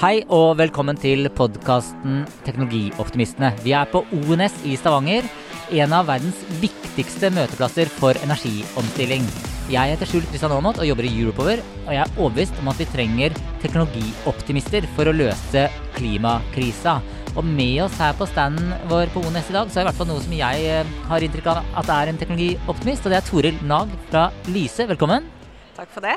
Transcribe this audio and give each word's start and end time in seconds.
Hei 0.00 0.22
og 0.32 0.54
velkommen 0.56 0.96
til 0.96 1.26
podkasten 1.36 2.22
Teknologioptimistene. 2.46 3.50
Vi 3.60 3.74
er 3.76 3.84
på 3.92 4.00
ONS 4.16 4.54
i 4.64 4.72
Stavanger, 4.80 5.26
en 5.76 5.92
av 5.92 6.06
verdens 6.08 6.38
viktigste 6.62 7.28
møteplasser 7.36 7.90
for 7.98 8.16
energiomstilling. 8.24 9.28
Jeg 9.68 9.92
heter 9.92 10.08
Skjult 10.08 10.30
Kristian 10.30 10.54
Aamodt 10.56 10.80
og 10.80 10.88
jobber 10.88 11.04
i 11.04 11.12
Europower, 11.12 11.60
og 11.82 11.92
jeg 11.92 12.00
er 12.00 12.16
overbevist 12.16 12.62
om 12.64 12.72
at 12.72 12.80
vi 12.80 12.88
trenger 12.94 13.36
teknologioptimister 13.60 14.88
for 14.96 15.12
å 15.12 15.16
løse 15.18 15.66
klimakrisa. 15.98 16.96
Og 17.34 17.44
med 17.44 17.84
oss 17.84 18.00
her 18.00 18.16
på 18.16 18.32
standen 18.32 18.72
vår 18.88 19.12
på 19.12 19.20
ONS 19.28 19.52
i 19.52 19.58
dag, 19.60 19.68
så 19.68 19.82
er 19.82 19.82
det 19.82 19.84
i 19.84 19.90
hvert 19.90 20.00
fall 20.00 20.12
noe 20.14 20.24
som 20.24 20.40
jeg 20.40 20.66
eh, 20.78 20.98
har 21.12 21.28
inntrykk 21.28 21.52
av 21.52 21.80
at 21.84 21.96
er 22.00 22.14
en 22.14 22.24
teknologioptimist, 22.24 23.04
og 23.04 23.12
det 23.12 23.20
er 23.20 23.28
Toril 23.28 23.62
Nag 23.68 23.92
fra 24.08 24.30
Lyse. 24.48 24.88
Velkommen. 24.96 25.28
Takk 25.76 25.92
for 25.92 26.08
det. 26.08 26.16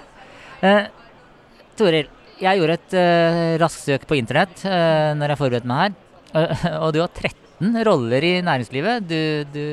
Eh, 0.63 0.85
Toril, 1.75 2.07
jeg 2.43 2.59
gjorde 2.59 2.79
et 2.79 2.95
uh, 2.97 3.57
raskt 3.61 3.85
søk 3.87 4.07
på 4.09 4.17
internett 4.19 4.63
uh, 4.67 5.11
når 5.17 5.33
jeg 5.33 5.41
forberedte 5.41 5.69
meg 5.69 5.83
her. 5.83 5.93
Uh, 6.33 6.65
og 6.85 6.89
du 6.95 6.99
har 7.03 7.11
13 7.11 7.77
roller 7.87 8.25
i 8.25 8.33
næringslivet. 8.43 9.05
Du, 9.07 9.21
du, 9.53 9.63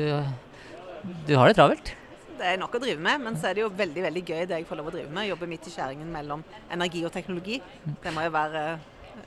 du, 1.27 1.33
har 1.35 1.49
det 1.49 1.57
travelt? 1.57 1.91
Det 2.37 2.53
er 2.53 2.61
nok 2.61 2.77
å 2.77 2.81
drive 2.81 3.01
med, 3.03 3.21
men 3.25 3.37
så 3.37 3.49
er 3.49 3.57
det 3.57 3.65
jo 3.65 3.73
veldig 3.77 4.05
veldig 4.07 4.23
gøy 4.23 4.47
det 4.49 4.61
jeg 4.61 4.69
får 4.69 4.79
lov 4.79 4.89
å 4.89 4.95
drive 4.95 5.11
med. 5.13 5.29
Jobbe 5.29 5.49
midt 5.51 5.67
i 5.67 5.73
skjæringen 5.73 6.09
mellom 6.13 6.45
energi 6.73 7.03
og 7.05 7.13
teknologi. 7.13 7.59
Det 8.01 8.15
må 8.15 8.25
jo 8.25 8.33
være 8.33 8.63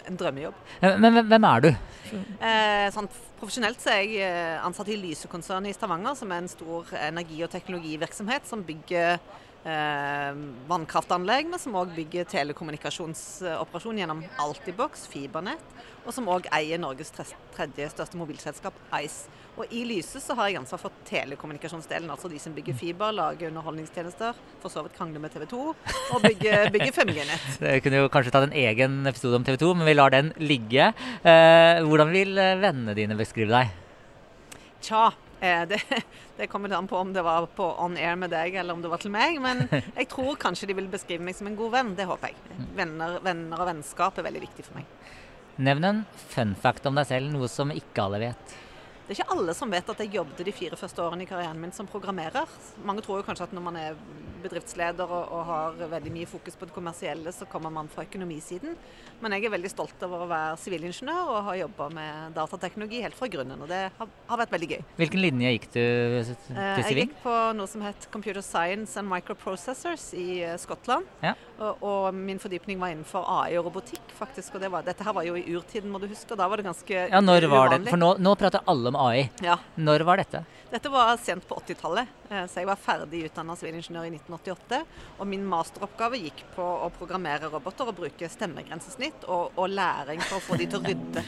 en 0.08 0.19
drømmejobb. 0.19 0.56
Men 1.03 1.20
hvem 1.29 1.47
er 1.47 1.62
du? 1.62 1.69
Eh, 1.70 2.89
sånn, 2.95 3.06
profesjonelt 3.39 3.83
så 3.83 3.92
er 3.92 4.03
jeg 4.08 4.34
ansatt 4.64 4.91
i 4.91 4.97
Lyse-konsernet 4.98 5.70
i 5.70 5.77
Stavanger, 5.77 6.17
som 6.19 6.33
er 6.33 6.42
en 6.42 6.51
stor 6.51 6.91
energi- 7.05 7.42
og 7.45 7.53
teknologivirksomhet 7.53 8.48
som 8.48 8.64
bygger 8.67 9.20
vannkraftanlegg, 9.65 11.48
men 11.48 11.61
som 11.61 11.77
òg 11.81 11.95
bygger 11.97 12.27
telekommunikasjonsoperasjon 12.29 14.03
gjennom 14.03 14.20
Altibox, 14.45 15.07
fibernett, 15.09 15.65
og 16.05 16.12
som 16.12 16.29
òg 16.29 16.45
eier 16.53 16.81
Norges 16.81 17.09
tredje 17.55 17.89
største 17.95 18.19
mobilselskap, 18.20 18.77
Ice. 19.01 19.31
Og 19.57 19.70
I 19.73 19.85
Lyse 19.89 20.20
så 20.20 20.37
har 20.37 20.51
jeg 20.51 20.59
ansvar 20.61 20.83
for 20.83 21.05
telekommunikasjonsdelen, 21.09 22.11
altså 22.12 22.29
de 22.29 22.41
som 22.42 22.53
bygger 22.57 22.77
fiber, 22.77 23.15
lager 23.15 23.48
underholdningstjenester, 23.48 24.37
for 24.61 24.73
så 24.73 24.85
vidt 24.85 24.98
krangler 24.98 25.23
med 25.23 25.33
TV 25.33 25.47
2, 25.48 25.62
og 25.70 26.27
bygger, 26.27 26.69
bygger 26.75 26.92
5G-nett. 26.98 27.48
Vi 27.62 27.77
kunne 27.87 28.03
jo 28.03 28.12
kanskje 28.12 28.35
tatt 28.35 28.48
en 28.51 28.59
egen 28.67 29.01
episode 29.09 29.41
om 29.41 29.47
TV 29.47 29.57
2, 29.62 29.73
men 29.79 29.89
vi 29.89 29.97
lar 29.97 30.12
den 30.12 30.35
ligge. 30.42 30.91
Eh, 31.25 31.81
hvordan 31.87 32.12
vil 32.12 32.37
vennene 32.37 32.98
dine 32.98 33.17
beskrive 33.17 33.55
deg? 33.55 33.81
Tja, 34.85 35.07
det, 35.70 35.81
det 36.39 36.48
kommer 36.53 36.73
an 36.77 36.89
på 36.91 36.98
om 36.98 37.12
det 37.14 37.25
var 37.25 37.47
på 37.56 37.67
on 37.84 37.98
air 38.00 38.17
med 38.20 38.33
deg 38.34 38.56
eller 38.61 38.77
om 38.77 38.83
det 38.84 38.91
var 38.92 39.03
til 39.03 39.12
meg. 39.14 39.41
Men 39.45 39.67
jeg 39.98 40.09
tror 40.12 40.39
kanskje 40.41 40.70
de 40.70 40.78
vil 40.78 40.91
beskrive 40.92 41.25
meg 41.25 41.36
som 41.39 41.51
en 41.51 41.59
god 41.59 41.75
venn. 41.77 41.95
Det 41.98 42.09
håper 42.11 42.33
jeg. 42.33 42.59
Venner, 42.78 43.19
venner 43.25 43.64
og 43.64 43.70
vennskap 43.70 44.19
er 44.20 44.28
veldig 44.28 44.45
viktig 44.48 44.67
for 44.69 44.81
meg. 44.81 44.89
Nevn 45.64 45.86
en 45.86 46.05
fun 46.33 46.56
fact 46.59 46.86
om 46.91 46.97
deg 46.98 47.06
selv, 47.06 47.31
noe 47.31 47.48
som 47.51 47.70
ikke 47.70 48.09
alle 48.09 48.25
vet. 48.25 48.56
Det 49.05 49.13
er 49.13 49.19
ikke 49.19 49.35
alle 49.35 49.53
som 49.53 49.73
vet 49.73 49.91
at 49.93 49.99
jeg 50.01 50.15
jobbet 50.15 50.47
de 50.47 50.53
fire 50.57 50.77
første 50.81 51.03
årene 51.05 51.27
i 51.27 51.29
karrieren 51.29 51.59
min 51.61 51.73
som 51.77 51.89
programmerer. 51.89 52.49
Mange 52.89 53.03
tror 53.05 53.21
jo 53.21 53.27
kanskje 53.27 53.45
at 53.45 53.53
når 53.53 53.65
man 53.67 53.77
er 53.77 53.99
bedriftsleder 54.45 55.09
og, 55.09 55.33
og 55.33 55.42
har 55.48 55.83
veldig 55.92 56.13
mye 56.15 56.29
fokus 56.29 56.57
på 56.57 56.69
det 56.69 56.75
kommersielle, 56.77 57.33
så 57.33 57.48
kommer 57.48 57.73
man 57.73 57.89
fra 57.93 58.05
økonomisiden. 58.07 58.77
Men 59.23 59.37
jeg 59.37 59.47
er 59.47 59.55
veldig 59.55 59.70
stolt 59.73 60.03
over 60.05 60.25
å 60.25 60.29
være 60.29 60.57
sivilingeniør 60.61 61.31
og 61.33 61.39
har 61.48 61.61
jobba 61.63 61.89
med 61.95 62.35
datateknologi 62.37 63.01
helt 63.05 63.17
fra 63.19 63.29
grunnen. 63.33 63.61
Og 63.64 63.70
det 63.70 63.81
har, 63.98 64.11
har, 64.29 64.41
vært 64.43 64.55
veldig 64.57 64.70
gøy. 64.73 64.81
Hvilken 65.01 65.23
linje 65.23 65.53
gikk 65.55 65.69
du 65.69 65.75
til 65.77 66.31
sivil? 66.35 66.83
Jeg 66.85 66.98
gikk 67.05 67.17
på 67.25 67.37
noe 67.57 67.70
som 67.70 67.85
het 67.85 68.09
Computer 68.13 68.45
Science 68.45 69.01
and 69.01 69.09
Microprocessors 69.11 70.11
i 70.19 70.43
Skottland. 70.61 71.09
Ja. 71.25 71.35
Og, 71.55 71.85
og, 71.87 72.09
min 72.14 72.41
fordypning 72.43 72.81
var 72.81 72.93
innenfor 72.93 73.25
AI 73.31 73.55
og 73.61 73.69
robotikk, 73.69 74.13
faktisk. 74.19 74.57
Og 74.57 74.64
det 74.64 74.73
var, 74.75 74.85
dette 74.87 75.07
her 75.07 75.17
var 75.17 75.29
jo 75.29 75.37
i 75.39 75.45
urtiden, 75.55 75.93
må 75.93 76.01
du 76.03 76.09
huske. 76.11 76.33
Og 76.35 76.41
da 76.41 76.48
var 76.51 76.61
det 76.61 76.67
ganske 76.69 77.07
ja, 77.07 77.23
når 77.23 77.48
var 77.48 77.69
uvanlig. 77.69 77.87
Det? 77.87 77.95
For 77.95 78.03
nå, 78.03 78.11
nå 78.25 78.35
prater 78.41 78.64
alle 78.70 78.94
om 78.95 79.01
AI. 79.07 79.31
Ja. 79.43 79.59
Når 79.75 80.07
var 80.07 80.23
dette? 80.23 80.45
Dette 80.71 80.91
var 80.91 81.17
sent 81.23 81.49
på 81.49 81.55
80-tallet. 81.55 82.09
Så 82.51 82.59
jeg 82.59 82.67
var 82.67 82.81
ferdig 82.81 83.21
utdanna 83.29 83.55
sivilingeniør 83.55 84.09
i 84.09 84.15
1988. 84.17 84.81
Og 85.23 85.29
min 85.31 85.45
masteroppgave 85.47 86.19
gikk 86.19 86.43
på 86.57 86.65
å 86.65 86.89
programmere 86.97 87.51
roboter 87.53 87.91
og 87.91 87.99
bruke 88.01 88.31
stemmegrensesnitt 88.31 89.29
og, 89.29 89.55
og 89.55 89.71
læring 89.71 90.23
for 90.25 90.41
å 90.41 90.43
få 90.43 90.59
de 90.59 90.67
til 90.73 90.81
å 90.81 90.89
rydde. 90.89 91.23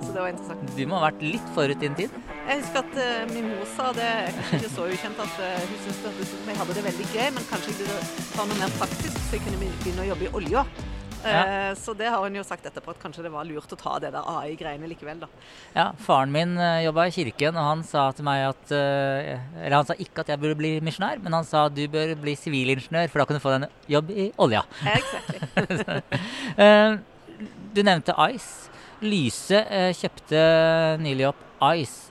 Så 0.00 0.10
det 0.14 0.18
var 0.18 0.32
interessant. 0.32 0.74
Du 0.74 0.82
må 0.90 0.98
ha 0.98 1.08
vært 1.08 1.24
litt 1.26 1.48
forut 1.54 1.80
din 1.82 1.96
tid? 1.98 2.18
Jeg 2.48 2.60
husker 2.62 2.82
at 2.82 2.98
uh, 2.98 3.32
min 3.32 3.48
mor 3.52 3.64
sa 3.76 3.88
det. 3.94 4.06
Er 4.08 4.36
kanskje 4.36 4.60
ikke 4.60 4.74
så 4.74 4.90
ukjent 4.90 5.24
at 5.24 5.40
uh, 5.42 5.56
hun 5.62 5.80
syntes 5.86 6.04
at 6.10 6.52
jeg 6.52 6.60
hadde 6.60 6.78
det 6.78 6.86
veldig 6.90 7.08
gøy, 7.14 7.26
men 7.38 7.50
kanskje 7.50 7.74
jeg 7.74 7.80
burde 7.82 8.28
ta 8.34 8.46
noe 8.46 8.60
mer 8.62 8.78
praktisk, 8.78 9.18
så 9.26 9.38
jeg 9.38 9.46
kunne 9.46 9.62
begynne 9.62 10.06
å 10.06 10.08
jobbe 10.12 10.28
i 10.28 10.32
olja. 10.40 10.64
Ja. 11.24 11.74
Så 11.76 11.92
det 11.98 12.06
har 12.08 12.22
hun 12.22 12.36
jo 12.38 12.44
sagt 12.46 12.66
etterpå 12.68 12.92
at 12.94 13.00
kanskje 13.02 13.24
det 13.26 13.32
var 13.32 13.46
lurt 13.48 13.72
å 13.74 13.78
ta 13.78 13.96
det 14.02 14.12
der 14.14 14.28
AI-greiene 14.32 14.88
likevel, 14.90 15.24
da. 15.24 15.28
Ja, 15.74 15.86
faren 16.04 16.32
min 16.32 16.54
jobba 16.84 17.08
i 17.08 17.14
kirken, 17.14 17.58
og 17.58 17.66
han 17.66 17.84
sa 17.86 18.08
til 18.16 18.26
meg 18.28 18.44
at 18.46 18.72
Eller 18.72 19.76
han 19.76 19.88
sa 19.88 19.96
ikke 19.98 20.22
at 20.22 20.32
jeg 20.32 20.40
burde 20.40 20.58
bli 20.60 20.72
misjonær, 20.84 21.20
men 21.24 21.36
han 21.40 21.46
sa 21.48 21.66
at 21.68 21.76
du 21.76 21.82
bør 21.90 22.14
bli 22.22 22.36
sivilingeniør, 22.38 23.10
for 23.10 23.22
da 23.22 23.28
kan 23.28 23.38
du 23.38 23.44
få 23.44 23.54
deg 23.54 23.66
en 23.66 23.94
jobb 23.96 24.12
i 24.14 24.28
olja. 24.46 24.62
Exactly. 24.94 25.40
du 27.74 27.82
nevnte 27.82 28.16
Ice. 28.32 28.68
Lyse 29.04 29.62
kjøpte 29.94 30.44
nylig 31.02 31.28
opp 31.28 31.42
Ice. 31.76 32.08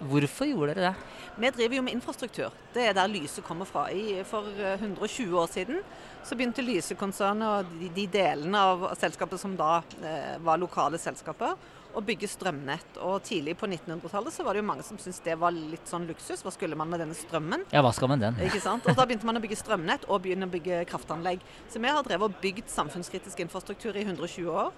Hvorfor 0.00 0.48
gjorde 0.48 0.76
dere 0.76 0.90
det? 0.90 1.08
Vi 1.40 1.50
driver 1.56 1.76
jo 1.76 1.82
med 1.84 1.94
infrastruktur. 1.96 2.54
Det 2.74 2.86
er 2.88 2.96
der 2.96 3.08
Lyse 3.08 3.40
kommer 3.44 3.68
fra. 3.68 3.86
I, 3.92 4.22
for 4.28 4.48
120 4.76 5.36
år 5.40 5.48
siden 5.52 5.80
så 6.24 6.36
begynte 6.36 6.64
Lyse-konsernet 6.64 7.48
og 7.48 7.74
de, 7.80 7.90
de, 7.96 8.06
delene 8.12 8.62
av 8.72 8.86
selskapet 9.00 9.40
som 9.42 9.56
da 9.58 9.80
eh, 10.04 10.36
var 10.44 10.60
lokale 10.60 11.00
selskaper, 11.00 11.56
å 11.94 12.02
bygge 12.04 12.28
strømnett. 12.30 13.00
Og 13.06 13.22
tidlig 13.26 13.56
på 13.60 13.68
1900-tallet 13.68 14.34
så 14.34 14.46
var 14.46 14.54
det 14.54 14.62
jo 14.62 14.68
mange 14.70 14.86
som 14.86 14.98
syntes 15.00 15.22
det 15.24 15.36
var 15.40 15.54
litt 15.56 15.88
sånn 15.90 16.06
luksus. 16.08 16.44
Hva 16.44 16.52
skulle 16.54 16.78
man 16.78 16.90
med 16.92 17.02
denne 17.02 17.16
strømmen? 17.18 17.66
Ja, 17.74 17.82
hva 17.84 17.92
skal 17.96 18.12
man 18.12 18.22
den? 18.22 18.38
Ikke 18.46 18.62
sant? 18.62 18.86
Og 18.86 18.96
da 18.98 19.06
begynte 19.08 19.28
man 19.28 19.40
å 19.40 19.44
bygge 19.44 19.58
strømnett 19.60 20.06
og 20.08 20.22
begynne 20.24 20.48
å 20.48 20.52
bygge 20.54 20.84
kraftanlegg. 20.90 21.42
Så 21.72 21.82
vi 21.82 21.90
har 21.90 22.06
drevet 22.06 22.30
og 22.30 22.40
bygd 22.42 22.70
samfunnskritisk 22.70 23.44
infrastruktur 23.46 23.96
i 23.96 24.06
120 24.06 24.50
år. 24.50 24.72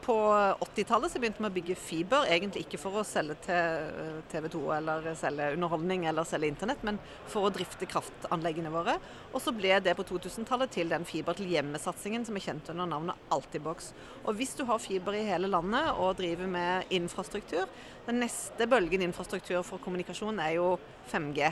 På 0.00 0.14
80-tallet 0.62 1.10
så 1.10 1.18
begynte 1.18 1.42
vi 1.42 1.48
å 1.48 1.54
bygge 1.56 1.74
fiber, 1.74 2.28
egentlig 2.30 2.62
ikke 2.64 2.78
for 2.78 3.00
å 3.00 3.04
selge 3.04 3.34
til 3.48 4.20
TV 4.30 4.46
2 4.52 4.60
eller 4.76 5.08
selge 5.18 5.48
underholdning 5.56 6.06
eller 6.06 6.24
selge 6.28 6.52
internett, 6.52 6.84
men 6.86 7.00
for 7.26 7.48
å 7.48 7.50
drifte 7.52 7.88
kraftanleggene 7.90 8.70
våre. 8.72 8.94
Og 9.32 9.42
så 9.42 9.52
ble 9.52 9.74
det 9.82 9.96
på 9.98 10.06
2000-tallet 10.06 10.70
til 10.72 10.94
den 10.94 11.04
fiber 11.04 11.34
til 11.36 11.50
hjemmesatsingen 11.50 12.24
som 12.24 12.38
er 12.38 12.46
kjent 12.46 12.70
under 12.72 12.86
navnet 12.94 13.26
Altibox. 13.34 13.90
Og 14.22 14.38
hvis 14.38 14.54
du 14.56 14.62
har 14.70 14.78
fiber 14.80 15.18
i 15.18 15.26
hele 15.26 15.50
landet 15.50 15.90
og 15.96 16.14
driver 16.22 16.35
med 16.44 16.92
infrastruktur, 16.92 17.64
den 18.06 18.20
neste 18.20 18.68
bølgen 18.68 19.02
infrastruktur 19.06 19.64
for 19.64 19.80
kommunikasjon 19.82 20.38
er 20.44 20.58
jo 20.58 20.74
5G. 21.10 21.48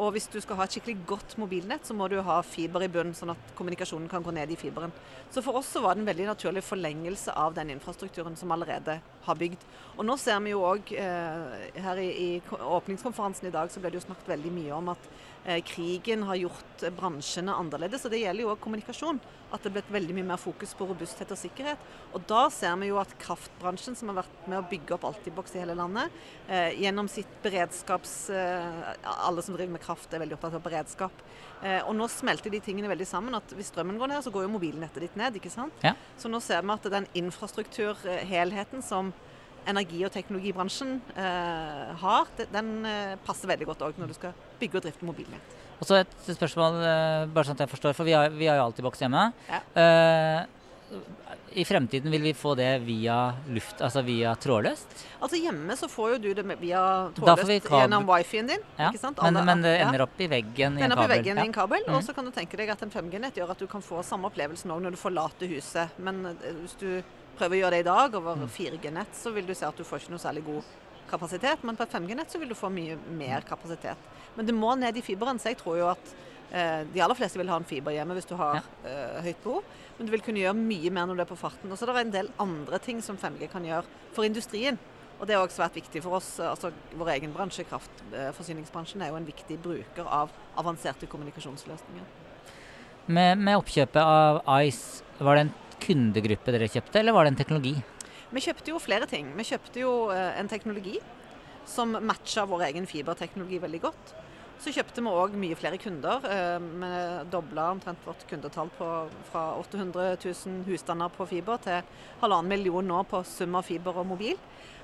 Og 0.00 0.14
hvis 0.14 0.30
du 0.32 0.38
skal 0.40 0.56
ha 0.56 0.64
et 0.64 0.72
skikkelig 0.72 1.04
godt 1.06 1.36
mobilnett, 1.36 1.84
så 1.84 1.92
må 1.92 2.08
du 2.08 2.16
ha 2.24 2.38
fiber 2.46 2.86
i 2.86 2.88
bunnen, 2.88 3.12
sånn 3.12 3.34
at 3.34 3.52
kommunikasjonen 3.58 4.08
kan 4.08 4.24
gå 4.24 4.32
ned 4.32 4.50
i 4.50 4.56
fiberen. 4.56 4.94
Så 5.30 5.44
for 5.44 5.60
oss 5.60 5.68
så 5.74 5.82
var 5.84 5.94
det 5.94 6.06
en 6.06 6.08
veldig 6.08 6.30
naturlig 6.30 6.64
forlengelse 6.64 7.34
av 7.36 7.52
den 7.58 7.74
infrastrukturen 7.74 8.38
som 8.40 8.54
allerede 8.56 9.02
har 9.26 9.38
bygd. 9.38 9.66
Og 9.96 10.06
nå 10.08 10.16
ser 10.20 10.40
vi 10.44 10.54
jo 10.54 10.62
òg 10.64 10.94
eh, 10.96 11.68
her 11.84 12.00
i, 12.00 12.08
i, 12.08 12.30
åpningskonferansen 12.40 13.50
i 13.50 13.54
dag 13.54 13.70
så 13.70 13.82
ble 13.82 13.92
det 13.92 14.00
jo 14.00 14.06
snakket 14.06 14.32
veldig 14.32 14.52
mye 14.54 14.72
om 14.76 14.90
at 14.94 15.08
eh, 15.44 15.60
krigen 15.68 16.24
har 16.28 16.40
gjort 16.40 16.86
bransjene 16.96 17.54
annerledes. 17.54 18.06
Og 18.06 18.14
det 18.14 18.22
gjelder 18.22 18.46
jo 18.46 18.52
òg 18.54 18.62
kommunikasjon. 18.64 19.20
At 19.52 19.60
det 19.60 19.68
er 19.68 19.76
blitt 19.76 19.92
veldig 19.92 20.16
mye 20.16 20.30
mer 20.32 20.40
fokus 20.40 20.72
på 20.78 20.88
robusthet 20.88 21.34
og 21.34 21.38
sikkerhet. 21.38 21.88
Og 22.16 22.24
da 22.28 22.46
ser 22.54 22.78
vi 22.80 22.88
jo 22.88 23.00
at 23.02 23.12
kraftbransjen, 23.20 23.98
som 23.98 24.08
har 24.10 24.22
vært 24.22 24.48
med 24.48 24.62
å 24.62 24.66
bygge 24.70 24.96
opp 24.96 25.04
Altibox 25.10 25.52
i 25.56 25.60
hele 25.60 25.76
landet, 25.76 26.22
eh, 26.48 26.72
gjennom 26.80 27.10
sitt 27.12 27.40
beredskaps... 27.44 28.16
alle 28.32 29.42
som 29.44 29.54
driver 29.54 29.74
med 29.74 29.82
kraft 29.82 30.14
er 30.14 30.22
veldig 30.22 30.38
opptatt 30.38 30.56
av 30.56 30.64
beredskap. 30.64 31.24
Eh, 31.62 31.78
og 31.86 31.94
nå 31.94 32.08
smelter 32.10 32.50
de 32.50 32.58
tingene 32.62 32.90
veldig 32.90 33.06
sammen. 33.06 33.34
at 33.38 33.54
Hvis 33.54 33.70
strømmen 33.70 33.98
går 33.98 34.10
ned, 34.10 34.24
så 34.24 34.32
går 34.34 34.46
jo 34.46 34.54
mobilnettet 34.56 35.04
ditt 35.04 35.16
ned. 35.16 35.36
ikke 35.38 35.50
sant? 35.50 35.74
Ja. 35.82 35.94
Så 36.18 36.28
nå 36.28 36.40
ser 36.42 36.62
vi 36.62 36.74
at 36.74 36.90
den 36.90 37.06
infrastrukturhelheten 37.14 38.82
som 38.82 39.11
energi- 39.70 40.04
og 40.06 40.12
teknologibransjen 40.14 40.96
eh, 41.16 41.92
har, 42.02 42.30
den 42.52 42.72
eh, 42.88 43.18
passer 43.26 43.50
veldig 43.52 43.68
godt 43.72 43.84
òg 43.88 44.00
når 44.00 44.12
du 44.12 44.16
skal 44.18 44.32
bygge 44.60 44.80
og 44.80 44.86
drifte 44.86 45.06
mobilnett. 45.08 45.58
Og 45.82 45.86
så 45.88 46.02
et 46.02 46.16
spørsmål, 46.30 46.80
eh, 46.86 47.28
bare 47.34 47.48
sånn 47.48 47.58
at 47.58 47.64
jeg 47.66 47.72
forstår, 47.72 47.94
for 47.98 48.06
vi 48.06 48.14
har, 48.14 48.30
vi 48.30 48.46
har 48.50 48.60
jo 48.60 48.66
alltid 48.68 48.86
boks 48.86 49.02
hjemme. 49.02 49.30
Ja. 49.50 49.62
Eh, 49.82 50.58
i 51.56 51.64
fremtiden 51.64 52.12
vil 52.12 52.22
vi 52.22 52.32
få 52.36 52.54
det 52.56 52.68
via 52.84 53.34
luft, 53.52 53.80
altså 53.84 54.02
via 54.04 54.34
trådløst? 54.40 54.94
Altså 55.20 55.40
Hjemme 55.40 55.76
så 55.76 55.88
får 55.90 56.14
jo 56.14 56.18
du 56.18 56.28
det 56.36 56.44
via 56.60 56.82
trådløst 57.16 57.68
gjennom 57.68 58.06
wifien 58.08 58.48
din. 58.48 58.62
Ja, 58.78 58.90
ikke 58.90 59.00
sant? 59.00 59.20
men, 59.20 59.36
Alle- 59.36 59.44
men 59.48 59.64
det 59.64 59.72
ender 59.80 60.04
opp 60.06 60.20
i 60.20 60.28
veggen 60.32 60.78
i 60.78 60.80
Det 60.80 60.84
en 60.86 60.92
ender 60.92 60.96
opp 60.96 61.04
i 61.04 61.08
kabel. 61.08 61.16
veggen 61.18 61.38
i 61.38 61.46
en 61.46 61.52
kabel, 61.52 61.84
mm. 61.88 61.94
og 61.96 62.04
så 62.04 62.14
kan 62.14 62.24
du 62.24 62.30
tenke 62.30 62.56
deg 62.56 62.72
at 62.72 62.82
en 62.82 62.92
5G-nett 62.92 63.36
gjør 63.40 63.50
at 63.50 63.58
du 63.58 63.66
kan 63.66 63.84
få 63.84 64.02
samme 64.04 64.28
opplevelsen 64.30 64.70
òg 64.70 64.82
når 64.82 64.96
du 64.96 65.00
forlater 65.00 65.48
huset. 65.48 65.88
Men 65.98 66.24
eh, 66.26 66.52
hvis 66.62 66.76
du 66.80 67.02
prøver 67.38 67.56
å 67.56 67.60
gjøre 67.62 67.76
det 67.76 67.82
i 67.84 67.88
dag 67.90 68.14
over 68.18 68.36
Mm. 68.36 68.48
4G-nett, 68.48 69.14
så 69.14 69.32
vil 69.32 69.46
du 69.46 69.54
se 69.54 69.66
at 69.66 69.76
du 69.76 69.84
får 69.84 70.02
ikke 70.02 70.14
noe 70.14 70.22
særlig 70.22 70.44
god 70.44 70.62
kapasitet. 71.10 71.62
Men 71.62 71.76
på 71.76 71.82
et 71.82 71.92
5G-nett 71.92 72.30
så 72.30 72.38
vil 72.40 72.48
du 72.48 72.54
få 72.54 72.70
mye 72.72 72.96
mer 73.10 73.40
kapasitet. 73.42 73.96
Men 74.36 74.46
det 74.46 74.54
må 74.54 74.74
ned 74.78 74.96
i 74.96 75.02
fiberen, 75.02 75.38
så 75.38 75.50
jeg 75.52 75.58
tror 75.60 75.78
jo 75.78 75.88
at 75.90 76.14
eh, 76.52 76.84
de 76.92 77.00
aller 77.00 77.14
fleste 77.18 77.38
vil 77.38 77.48
ha 77.48 77.56
en 77.60 77.64
fiber 77.68 77.92
hjemme 77.92 78.14
hvis 78.16 78.28
du 78.28 78.34
har 78.36 78.62
eh, 78.84 79.20
høyt 79.22 79.42
behov. 79.44 79.62
Men 79.98 80.06
du 80.08 80.12
vil 80.12 80.24
kunne 80.24 80.40
gjøre 80.40 80.56
mye 80.56 80.90
mer 80.90 81.06
når 81.06 81.16
du 81.16 81.24
er 81.26 81.30
på 81.32 81.36
farten. 81.36 81.70
Og 81.70 81.78
så 81.78 81.84
er 81.88 81.92
det 81.92 82.06
en 82.06 82.16
del 82.16 82.32
andre 82.40 82.78
ting 82.78 83.02
som 83.04 83.18
5G 83.20 83.50
kan 83.52 83.64
gjøre 83.64 83.84
for 84.16 84.24
industrien. 84.24 84.78
Og 85.20 85.28
det 85.28 85.36
er 85.36 85.38
også 85.38 85.60
svært 85.60 85.76
viktig 85.76 86.02
for 86.02 86.16
oss. 86.18 86.40
altså 86.40 86.72
Vår 86.98 87.12
egen 87.14 87.32
bransje, 87.32 87.62
kraftforsyningsbransjen, 87.68 89.02
er 89.02 89.12
jo 89.12 89.16
en 89.20 89.28
viktig 89.28 89.58
bruker 89.62 90.08
av 90.08 90.32
avanserte 90.58 91.06
kommunikasjonsløsninger. 91.06 92.08
Med, 93.06 93.38
med 93.38 93.58
oppkjøpet 93.58 94.02
av 94.02 94.40
Ice, 94.64 95.04
var 95.20 95.36
det 95.36 95.44
en 95.46 95.52
kundegruppe 95.82 96.54
dere 96.54 96.70
kjøpte, 96.70 97.00
eller 97.00 97.16
var 97.16 97.26
det 97.26 97.34
en 97.34 97.40
teknologi? 97.42 97.74
Vi 98.32 98.40
kjøpte 98.40 98.72
jo 98.72 98.80
flere 98.80 99.06
ting. 99.10 99.28
Vi 99.36 99.44
kjøpte 99.44 99.82
jo 99.82 99.92
eh, 100.14 100.38
en 100.40 100.48
teknologi 100.48 100.96
som 101.68 101.92
matcha 102.00 102.46
vår 102.48 102.68
egen 102.70 102.88
fiberteknologi 102.88 103.60
veldig 103.62 103.80
godt. 103.82 104.14
Så 104.62 104.70
kjøpte 104.70 105.02
vi 105.02 105.10
òg 105.10 105.32
mye 105.42 105.56
flere 105.58 105.78
kunder. 105.82 106.22
eh, 106.24 106.58
Vi 106.62 106.90
dobla 107.30 107.70
omtrent 107.74 108.04
vårt 108.06 108.24
kundetall 108.30 108.70
på, 108.78 108.88
fra 109.32 109.42
800 109.58 110.16
000 110.22 110.64
husstander 110.70 111.10
på 111.12 111.26
fiber 111.26 111.58
til 111.64 111.82
halvannen 112.22 112.48
million 112.54 112.86
nå 112.86 113.02
på 113.10 113.24
sum 113.26 113.58
av 113.58 113.66
fiber 113.66 113.98
og 113.98 114.06
mobil. 114.06 114.38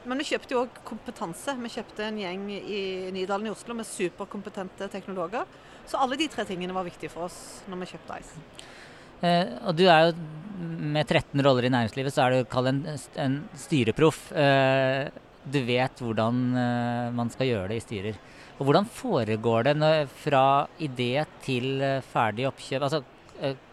Men 0.04 0.18
vi 0.18 0.28
kjøpte 0.28 0.54
jo 0.54 0.64
òg 0.64 0.82
kompetanse. 0.86 1.54
Vi 1.62 1.70
kjøpte 1.72 2.04
en 2.08 2.18
gjeng 2.20 2.44
i 2.58 2.82
Nydalen 3.14 3.48
i 3.48 3.54
Oslo 3.54 3.74
med 3.74 3.86
superkompetente 3.86 4.90
teknologer. 4.92 5.46
Så 5.88 5.98
alle 5.98 6.18
de 6.20 6.28
tre 6.28 6.44
tingene 6.44 6.74
var 6.76 6.86
viktige 6.86 7.10
for 7.10 7.26
oss 7.26 7.62
når 7.68 7.82
vi 7.82 7.90
kjøpte 7.94 8.20
Ice. 8.20 8.44
Eh, 9.24 9.50
og 9.66 9.74
du 9.78 9.84
er 9.90 10.08
jo 10.08 10.16
med 10.78 11.06
13 11.08 11.42
roller 11.44 11.66
i 11.66 11.72
næringslivet, 11.74 12.14
så 12.14 12.26
er 12.26 12.36
du 12.36 12.48
kall 12.50 12.70
en, 12.70 12.80
en 13.18 13.36
styreproff. 13.58 14.28
Eh, 14.32 15.10
du 15.48 15.60
vet 15.64 16.02
hvordan 16.04 16.40
eh, 16.60 17.04
man 17.16 17.30
skal 17.32 17.50
gjøre 17.50 17.70
det 17.72 17.80
i 17.80 17.84
styrer. 17.86 18.18
Og 18.58 18.66
hvordan 18.66 18.88
foregår 18.90 19.68
det 19.70 19.76
når, 19.78 20.08
fra 20.24 20.42
idé 20.82 21.12
til 21.44 21.78
ferdig 22.10 22.48
oppkjøp? 22.48 22.82
Altså, 22.88 23.04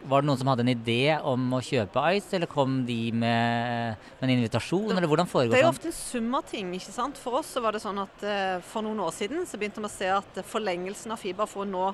var 0.05 0.21
det 0.21 0.27
noen 0.29 0.37
som 0.37 0.49
hadde 0.51 0.61
en 0.61 0.69
idé 0.75 1.15
om 1.25 1.47
å 1.57 1.61
kjøpe 1.65 2.03
Ice, 2.13 2.35
eller 2.37 2.45
kom 2.51 2.83
de 2.85 2.99
med, 3.09 3.95
med 4.19 4.27
en 4.27 4.33
invitasjon, 4.35 4.83
Det- 4.91 4.93
eller 4.99 5.09
hvordan 5.09 5.25
Det 5.49 5.57
er 5.57 5.63
jo 5.65 5.71
ofte 5.71 5.89
en 5.89 5.97
sum 5.97 6.35
av 6.37 6.45
ting. 6.45 6.69
ikke 6.77 6.93
sant? 6.93 7.17
For 7.17 7.39
oss 7.39 7.49
så 7.57 7.63
var 7.65 7.73
det 7.73 7.81
sånn 7.81 7.97
at 7.97 8.61
for 8.61 8.85
noen 8.85 9.01
år 9.01 9.09
siden 9.17 9.41
så 9.49 9.57
begynte 9.57 9.81
vi 9.81 9.89
å 9.89 9.95
se 9.97 10.05
at 10.05 10.37
forlengelsen 10.45 11.11
av 11.11 11.17
fiber 11.17 11.49
for 11.49 11.65
å 11.65 11.69
nå 11.69 11.87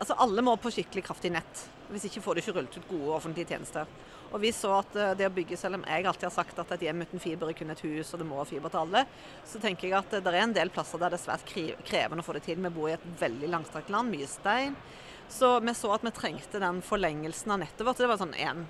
Altså 0.00 0.14
alle 0.16 0.40
må 0.40 0.54
på 0.56 0.70
skikkelig 0.72 1.02
kraftig 1.04 1.30
nett. 1.34 1.66
Hvis 1.90 2.06
ikke 2.08 2.22
får 2.24 2.36
du 2.36 2.42
ikke 2.42 2.54
rullet 2.56 2.78
ut 2.78 2.88
gode 2.90 3.14
offentlige 3.16 3.50
tjenester. 3.52 3.90
Og 4.30 4.38
vi 4.44 4.52
så 4.54 4.70
at 4.78 4.94
eh, 4.94 5.12
det 5.18 5.26
å 5.26 5.34
bygge, 5.34 5.58
selv 5.58 5.80
om 5.80 5.84
jeg 5.88 6.06
alltid 6.06 6.28
har 6.28 6.34
sagt 6.34 6.58
at 6.62 6.74
et 6.76 6.86
hjem 6.86 7.02
uten 7.02 7.22
fiber 7.22 7.50
er 7.50 7.56
kun 7.58 7.74
et 7.74 7.82
hus, 7.82 8.12
og 8.14 8.22
det 8.22 8.28
må 8.28 8.38
ha 8.38 8.46
fiber 8.46 8.70
til 8.70 8.84
alle, 8.84 9.04
så 9.46 9.58
tenker 9.62 9.88
jeg 9.88 9.98
at 9.98 10.14
eh, 10.14 10.22
det 10.22 10.32
er 10.32 10.44
en 10.44 10.54
del 10.54 10.70
plasser 10.74 11.02
der 11.02 11.10
det 11.10 11.18
er 11.18 11.24
svært 11.24 11.46
krevende 11.50 12.22
å 12.22 12.26
få 12.26 12.36
det 12.38 12.44
til. 12.46 12.60
Vi 12.62 12.74
bor 12.74 12.90
i 12.90 12.94
et 12.94 13.08
veldig 13.20 13.50
langstrakt 13.50 13.90
land, 13.90 14.14
mye 14.14 14.28
stein. 14.30 14.78
Så 15.30 15.50
vi 15.62 15.74
så 15.78 15.92
at 15.94 16.02
vi 16.02 16.10
trengte 16.14 16.58
den 16.62 16.80
forlengelsen 16.82 17.54
av 17.54 17.60
nettet 17.62 17.84
vårt. 17.86 17.98
Det 18.02 18.08
var 18.10 18.18
sånn 18.18 18.34
én 18.34 18.64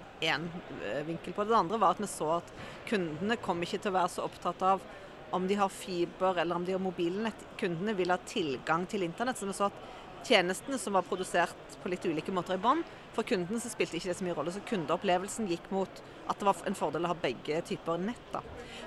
vinkel 1.06 1.32
på 1.32 1.44
det. 1.44 1.54
Det 1.54 1.56
andre 1.56 1.78
var 1.80 1.94
at 1.94 2.02
vi 2.02 2.08
så 2.12 2.34
at 2.34 2.50
kundene 2.88 3.38
kom 3.40 3.64
ikke 3.64 3.80
til 3.80 3.94
å 3.94 3.96
være 3.96 4.12
så 4.12 4.26
opptatt 4.26 4.66
av 4.68 4.84
om 5.32 5.46
de 5.48 5.56
har 5.56 5.72
fiber 5.72 6.36
eller 6.42 6.60
om 6.60 6.66
de 6.66 6.74
har 6.76 6.82
mobilnett. 6.82 7.46
Kundene 7.56 7.94
vil 7.96 8.12
ha 8.12 8.18
tilgang 8.28 8.84
til 8.90 9.06
internett. 9.06 9.40
Så 9.40 9.48
vi 9.48 9.56
så 9.56 9.70
at 9.70 9.80
tjenestene 10.26 10.78
som 10.80 10.96
var 10.96 11.06
produsert 11.06 11.76
på 11.82 11.90
litt 11.92 12.04
ulike 12.06 12.32
måter 12.34 12.56
i 12.56 12.62
bånn, 12.62 12.82
for 13.14 13.26
kundene 13.26 13.60
så 13.62 13.70
spilte 13.72 13.98
ikke 13.98 14.12
det 14.12 14.16
så 14.18 14.26
mye 14.26 14.36
rolle. 14.38 14.54
Så 14.54 14.62
kundeopplevelsen 14.68 15.48
gikk 15.50 15.66
mot 15.74 16.02
at 16.30 16.38
det 16.38 16.46
var 16.46 16.60
en 16.68 16.78
fordel 16.78 17.06
å 17.06 17.12
ha 17.12 17.18
begge 17.18 17.60
typer 17.66 18.00
nett. 18.00 18.26
da. 18.32 18.42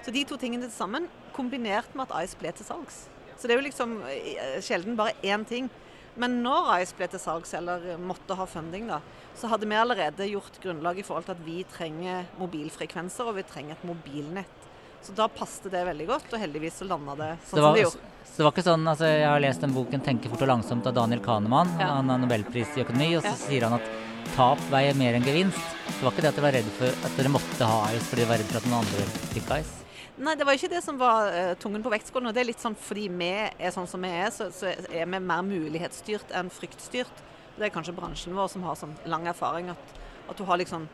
Så 0.06 0.14
de 0.16 0.24
to 0.28 0.38
tingene 0.40 0.70
til 0.70 0.76
sammen, 0.76 1.10
kombinert 1.36 1.96
med 1.96 2.08
at 2.08 2.24
Ice 2.24 2.40
ble 2.40 2.54
til 2.56 2.68
salgs. 2.68 3.08
Så 3.38 3.48
det 3.48 3.56
er 3.56 3.62
jo 3.62 3.68
liksom 3.68 3.98
eh, 4.08 4.60
sjelden 4.64 4.96
bare 5.00 5.18
én 5.26 5.46
ting. 5.48 5.70
Men 6.16 6.38
når 6.46 6.70
Ice 6.84 6.96
ble 6.98 7.08
til 7.10 7.22
salgs, 7.22 7.56
eller 7.58 7.98
måtte 7.98 8.38
ha 8.38 8.46
funding, 8.48 8.86
da, 8.92 9.00
så 9.36 9.50
hadde 9.50 9.68
vi 9.68 9.80
allerede 9.80 10.30
gjort 10.30 10.60
grunnlag 10.62 11.02
i 11.02 11.06
forhold 11.06 11.26
til 11.28 11.36
at 11.36 11.46
vi 11.46 11.64
trenger 11.66 12.28
mobilfrekvenser, 12.38 13.28
og 13.28 13.40
vi 13.40 13.48
trenger 13.50 13.76
et 13.76 13.88
mobilnett. 13.90 14.63
Så 15.04 15.12
da 15.18 15.28
passet 15.28 15.72
det 15.72 15.84
veldig 15.86 16.08
godt, 16.08 16.32
og 16.32 16.40
heldigvis 16.40 16.80
så 16.80 16.88
landa 16.88 17.16
det 17.20 17.30
sånn 17.44 17.44
det, 17.44 17.50
som 17.58 17.66
var, 17.66 17.76
det 17.76 17.84
gjorde. 17.84 18.12
så 18.24 18.38
det 18.38 18.46
var 18.46 18.54
ikke 18.56 18.66
sånn, 18.70 18.88
altså 18.88 19.10
Jeg 19.12 19.28
har 19.28 19.44
lest 19.44 19.62
den 19.62 19.76
boken 19.76 20.02
'Tenke 20.02 20.30
fort 20.32 20.42
og 20.46 20.48
langsomt' 20.54 20.88
av 20.88 20.94
Daniel 20.96 21.20
Kahneman. 21.20 21.70
Ja. 21.80 21.92
Han 21.98 22.10
har 22.10 22.18
nobelpris 22.24 22.78
i 22.78 22.84
økonomi, 22.86 23.18
og 23.18 23.24
så 23.24 23.34
Ja. 23.34 23.40
sier 23.44 23.68
han 23.68 23.74
at 23.80 23.88
tap 24.36 24.60
veier 24.72 24.96
mer 24.96 25.14
enn 25.14 25.24
gevinst. 25.28 25.60
Det 25.88 26.02
var 26.02 26.12
ikke 26.12 26.22
det 26.24 26.32
at 26.32 26.36
dere 26.36 26.48
var 26.48 26.56
redd 26.56 26.70
for 26.80 26.88
at 26.88 27.18
dere 27.18 27.30
måtte 27.30 27.66
ha 27.68 27.80
Ice 27.92 28.08
fordi 28.08 28.22
dere 28.24 28.32
var 28.32 28.38
redd 28.38 28.52
for 28.52 28.58
at 28.58 28.66
noen 28.66 28.80
andre 28.80 29.06
fikk 29.36 29.52
Ice? 29.60 29.74
Nei, 30.18 30.36
det 30.36 30.46
var 30.46 30.54
ikke 30.54 30.70
det 30.70 30.84
som 30.84 30.98
var 30.98 31.28
uh, 31.34 31.54
tungen 31.56 31.84
på 31.84 31.90
vektskålen. 31.90 32.28
Og 32.30 32.34
det 32.34 32.42
er 32.42 32.50
litt 32.52 32.62
sånn 32.62 32.76
fordi 32.78 33.10
vi 33.10 33.32
er 33.60 33.72
sånn 33.74 33.88
som 33.90 34.02
vi 34.02 34.10
er, 34.10 34.30
så, 34.30 34.52
så 34.54 34.70
er 34.72 35.06
vi 35.06 35.20
mer 35.20 35.42
mulighetsstyrt 35.42 36.32
enn 36.32 36.50
fryktstyrt. 36.54 37.24
Det 37.58 37.66
er 37.66 37.74
kanskje 37.74 37.96
bransjen 37.98 38.34
vår 38.38 38.48
som 38.50 38.64
har 38.64 38.76
sånn 38.80 38.96
lang 39.06 39.28
erfaring 39.28 39.70
at, 39.74 39.96
at 40.30 40.38
du 40.38 40.46
har 40.46 40.58
liksom 40.58 40.88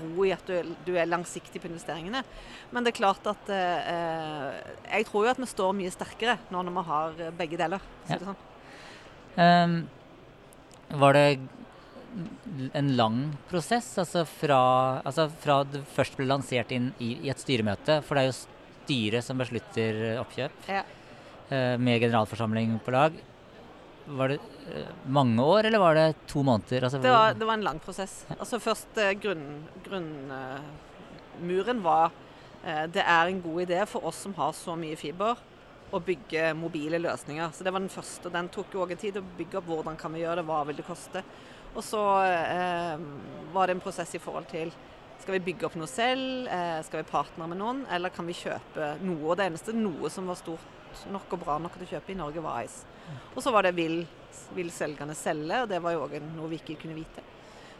ro 0.00 0.24
i 0.26 0.32
at 0.34 0.42
du, 0.48 0.52
er- 0.58 0.70
du 0.86 0.92
er 0.98 1.06
langsiktig 1.10 1.60
på 1.62 1.68
investeringene. 1.70 2.22
Men 2.72 2.84
det 2.86 2.92
er 2.94 2.98
klart 3.00 3.26
at 3.30 3.50
eh, 3.54 4.60
Jeg 4.90 5.06
tror 5.08 5.24
jo 5.26 5.30
at 5.30 5.38
vi 5.42 5.46
står 5.50 5.72
mye 5.78 5.92
sterkere 5.94 6.38
nå 6.50 6.62
når 6.66 6.76
vi 6.78 6.84
har 6.90 7.20
eh, 7.26 7.30
begge 7.38 7.58
deler. 7.60 7.80
Ja. 8.10 8.18
sånn. 8.18 8.36
Um, 9.40 9.76
var 11.00 11.14
det 11.14 11.26
en 12.74 12.88
lang 12.98 13.18
prosess, 13.48 13.92
altså 14.02 14.24
fra, 14.26 14.56
altså 15.06 15.28
fra 15.38 15.60
det 15.70 15.84
først 15.94 16.16
ble 16.18 16.26
lansert 16.26 16.72
inn 16.74 16.88
i, 16.98 17.12
i 17.22 17.30
et 17.30 17.38
styremøte? 17.38 18.00
For 18.02 18.18
det 18.18 18.24
er 18.24 18.32
jo 18.32 18.38
styret 18.40 19.22
som 19.26 19.38
beslutter 19.38 20.00
oppkjøp, 20.18 20.56
Ja. 20.66 20.82
uh, 21.52 21.76
med 21.78 22.00
generalforsamling 22.02 22.80
på 22.82 22.90
lag. 22.96 23.14
Var 24.06 24.28
det 24.32 24.38
eh, 24.74 24.88
mange 25.06 25.42
år, 25.42 25.64
eller 25.68 25.78
var 25.78 25.94
det 25.94 26.06
to 26.26 26.42
måneder? 26.42 26.84
Altså, 26.84 26.98
Det 26.98 27.10
var, 27.10 27.34
det 27.34 27.46
var 27.46 27.54
en 27.58 27.66
lang 27.66 27.78
prosess. 27.78 28.24
Altså 28.38 28.58
Først 28.62 28.98
eh, 28.98 29.12
grunn, 29.20 29.44
grunnmuren 29.84 31.82
var 31.84 32.10
eh, 32.64 32.86
Det 32.90 33.04
er 33.04 33.30
en 33.30 33.42
god 33.42 33.62
idé 33.66 33.84
for 33.86 34.04
oss 34.08 34.22
som 34.24 34.34
har 34.38 34.52
så 34.56 34.76
mye 34.78 34.98
fiber, 34.98 35.38
å 35.90 35.98
bygge 36.06 36.52
mobile 36.54 37.00
løsninger. 37.02 37.50
Så 37.52 37.64
Det 37.66 37.72
var 37.74 37.82
den 37.82 37.90
første. 37.92 38.30
Den 38.30 38.48
tok 38.48 38.74
jo 38.74 38.84
òg 38.84 38.92
en 38.94 39.00
tid 39.00 39.16
å 39.18 39.24
bygge 39.38 39.58
opp. 39.58 39.66
Hvordan 39.70 39.96
kan 39.98 40.12
vi 40.14 40.22
gjøre 40.22 40.40
det, 40.40 40.46
hva 40.46 40.62
vil 40.68 40.78
det 40.78 40.86
koste? 40.86 41.24
Og 41.74 41.82
så 41.86 42.02
eh, 42.26 42.96
var 43.54 43.66
det 43.66 43.76
en 43.76 43.82
prosess 43.82 44.14
i 44.14 44.22
forhold 44.22 44.46
til 44.50 44.72
skal 45.20 45.36
vi 45.36 45.42
bygge 45.50 45.66
opp 45.68 45.74
noe 45.78 45.88
selv, 45.90 46.46
eh, 46.48 46.82
skal 46.86 47.02
vi 47.02 47.10
partnere 47.10 47.48
med 47.52 47.58
noen, 47.60 47.82
eller 47.92 48.12
kan 48.14 48.26
vi 48.26 48.32
kjøpe 48.36 48.94
noe? 49.04 49.20
Og 49.30 49.36
det 49.38 49.50
eneste 49.50 49.74
noe 49.76 50.10
som 50.10 50.26
var 50.30 50.38
stort 50.40 51.06
nok 51.12 51.32
og 51.36 51.42
bra 51.44 51.58
nok 51.62 51.76
til 51.78 51.86
å 51.86 51.90
kjøpe 51.94 52.10
i 52.14 52.18
Norge, 52.18 52.42
var 52.42 52.64
Ice. 52.64 52.84
Og 53.36 53.42
så 53.42 53.52
var 53.54 53.62
det 53.66 53.74
vil, 53.76 54.00
vil 54.56 54.70
selgerne 54.74 55.14
selge, 55.14 55.62
og 55.62 55.68
det 55.70 55.80
var 55.82 55.92
jo 55.94 56.06
òg 56.06 56.16
noe 56.34 56.48
vi 56.50 56.58
ikke 56.58 56.78
kunne 56.82 56.96
vite. 56.98 57.22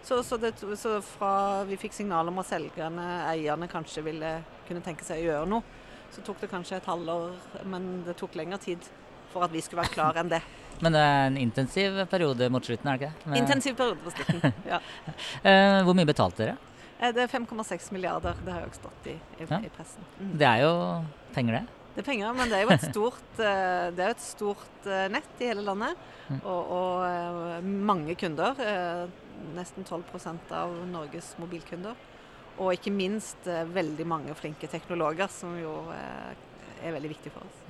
Så, 0.03 0.23
så, 0.25 0.39
det, 0.41 0.55
så 0.81 0.95
fra 1.05 1.65
vi 1.69 1.77
fikk 1.77 1.93
signal 1.93 2.29
om 2.31 2.39
at 2.41 2.49
selgerne, 2.49 3.09
eierne, 3.29 3.69
kanskje 3.69 4.05
ville 4.07 4.31
kunne 4.69 4.81
tenke 4.85 5.05
seg 5.05 5.21
å 5.21 5.27
gjøre 5.27 5.51
noe, 5.51 5.63
så 6.11 6.23
tok 6.27 6.41
det 6.41 6.49
kanskje 6.51 6.79
et 6.81 6.89
halvår, 6.89 7.35
men 7.69 7.91
det 8.07 8.17
tok 8.19 8.35
lengre 8.39 8.59
tid 8.63 8.87
for 9.31 9.45
at 9.47 9.53
vi 9.53 9.61
skulle 9.63 9.83
være 9.85 9.95
klar 9.95 10.17
enn 10.23 10.31
det. 10.33 10.41
Men 10.81 10.95
det 10.97 11.01
er 11.05 11.27
en 11.29 11.35
intensiv 11.37 11.99
periode 12.09 12.47
mot 12.49 12.65
slutten, 12.65 12.89
er 12.89 12.97
det 12.97 13.09
ikke 13.11 13.13
det? 13.19 13.27
Men- 13.29 13.39
Intensiv 13.43 13.75
periode 13.77 13.99
på 14.01 14.13
slutten. 14.15 14.55
Ja. 14.73 14.79
Eh, 15.45 15.83
hvor 15.85 15.93
mye 15.99 16.09
betalte 16.09 16.41
dere? 16.47 16.55
Eh, 17.01 17.13
Det 17.17 17.23
er 17.25 17.29
5,6 17.33 17.91
milliarder, 17.93 18.35
det 18.45 18.53
har 18.53 18.61
jo 18.65 18.71
også 18.71 18.83
stått 18.83 19.07
i, 19.09 19.17
i, 19.41 19.47
Ja. 19.49 19.59
i 19.65 19.71
pressen. 19.73 20.05
Mm. 20.21 20.33
Det 20.39 20.47
er 20.47 20.61
jo 20.67 20.73
penger, 21.35 21.53
det. 21.61 21.67
Det 21.95 22.03
er 22.03 22.07
penger, 22.07 22.35
men 22.37 22.49
det 22.49 22.59
er 22.59 22.63
jo 22.67 22.75
et 22.75 22.85
stort, 22.87 23.33
eh, 23.41 23.89
det 23.97 24.05
er 24.05 24.13
jo 24.13 24.17
et 24.19 24.27
stort 24.27 24.87
eh, 24.87 25.09
nett 25.09 25.41
i 25.41 25.49
hele 25.51 25.65
landet. 25.65 25.97
Mm. 26.29 26.39
Og, 26.45 26.71
og 26.71 27.65
mange 27.65 28.15
kunder. 28.15 28.55
Nesten 29.57 29.83
12% 29.89 30.53
av 30.53 30.71
Norges 30.87 31.33
mobilkunder. 31.41 31.97
Og 32.61 32.75
ikke 32.77 32.93
minst 32.93 33.47
veldig 33.49 34.05
mange 34.07 34.35
flinke 34.37 34.69
teknologer, 34.69 35.31
som 35.33 35.55
jo 35.59 35.73
er 35.91 36.93
veldig 36.93 37.11
viktig 37.11 37.33
for 37.33 37.49
oss. 37.49 37.63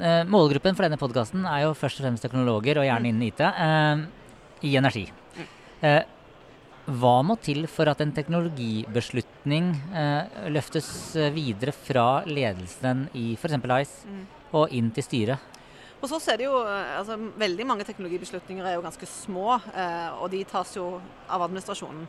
Eh, 0.00 0.24
målgruppen 0.26 0.74
for 0.74 0.86
denne 0.86 0.98
podkasten 0.98 1.44
er 1.46 1.66
jo 1.66 1.74
først 1.76 2.00
og 2.00 2.06
fremst 2.08 2.24
teknologer, 2.24 2.80
og 2.80 2.88
gjerne 2.88 3.12
innen 3.12 3.28
IT, 3.28 3.44
i 4.64 4.74
energi. 4.80 5.04
Hva 6.84 7.14
må 7.24 7.38
til 7.40 7.64
for 7.70 7.88
at 7.88 8.02
en 8.04 8.12
teknologibeslutning 8.12 9.70
eh, 9.96 10.48
løftes 10.52 10.88
videre 11.32 11.72
fra 11.72 12.22
ledelsen 12.28 13.06
i 13.16 13.32
f.eks. 13.38 13.56
Ice 13.80 14.04
Mm. 14.04 14.24
og 14.52 14.72
inn 14.72 14.90
til 14.92 15.06
styret? 15.06 15.54
Og 16.04 16.10
så 16.10 16.18
er 16.34 16.42
det 16.42 16.44
jo 16.44 16.58
eh, 16.68 16.98
altså, 16.98 17.16
Veldig 17.40 17.66
mange 17.66 17.86
teknologibeslutninger 17.88 18.66
er 18.68 18.76
jo 18.76 18.84
ganske 18.84 19.08
små, 19.08 19.56
eh, 19.72 20.10
og 20.20 20.28
de 20.34 20.42
tas 20.44 20.76
jo 20.76 21.00
av 21.28 21.46
administrasjonen. 21.46 22.04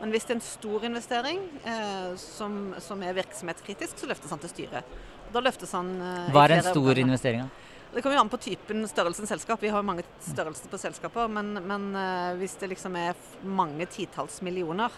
Men 0.00 0.12
hvis 0.12 0.26
det 0.26 0.34
er 0.34 0.40
en 0.40 0.44
stor 0.44 0.84
investering 0.84 1.44
eh, 1.64 2.16
som, 2.20 2.74
som, 2.82 3.02
er 3.02 3.16
virksomhetskritisk, 3.16 3.96
så 4.00 4.10
løftes 4.10 4.34
han 4.34 4.42
til 4.42 4.52
styret. 4.52 4.98
Da 5.32 5.40
løftes 5.40 5.72
han 5.76 5.94
eh, 6.00 6.32
Hva 6.34 6.44
er 6.48 6.58
en 6.58 6.66
stor 6.66 7.00
investering? 7.00 7.46
Det 7.94 8.02
kommer 8.02 8.16
jo 8.16 8.22
an 8.24 8.32
på 8.32 8.40
typen 8.42 8.88
størrelsen 8.88 9.28
selskap. 9.28 9.62
Vi 9.62 9.70
har 9.72 9.80
jo 9.80 9.88
mange 9.88 10.04
størrelser 10.20 10.70
på 10.72 10.80
selskaper. 10.80 11.28
Men, 11.32 11.54
men 11.64 11.92
uh, 11.96 12.34
hvis 12.40 12.56
det 12.60 12.72
liksom 12.74 12.96
er 13.00 13.16
mange 13.46 13.86
titalls 13.90 14.42
millioner 14.44 14.92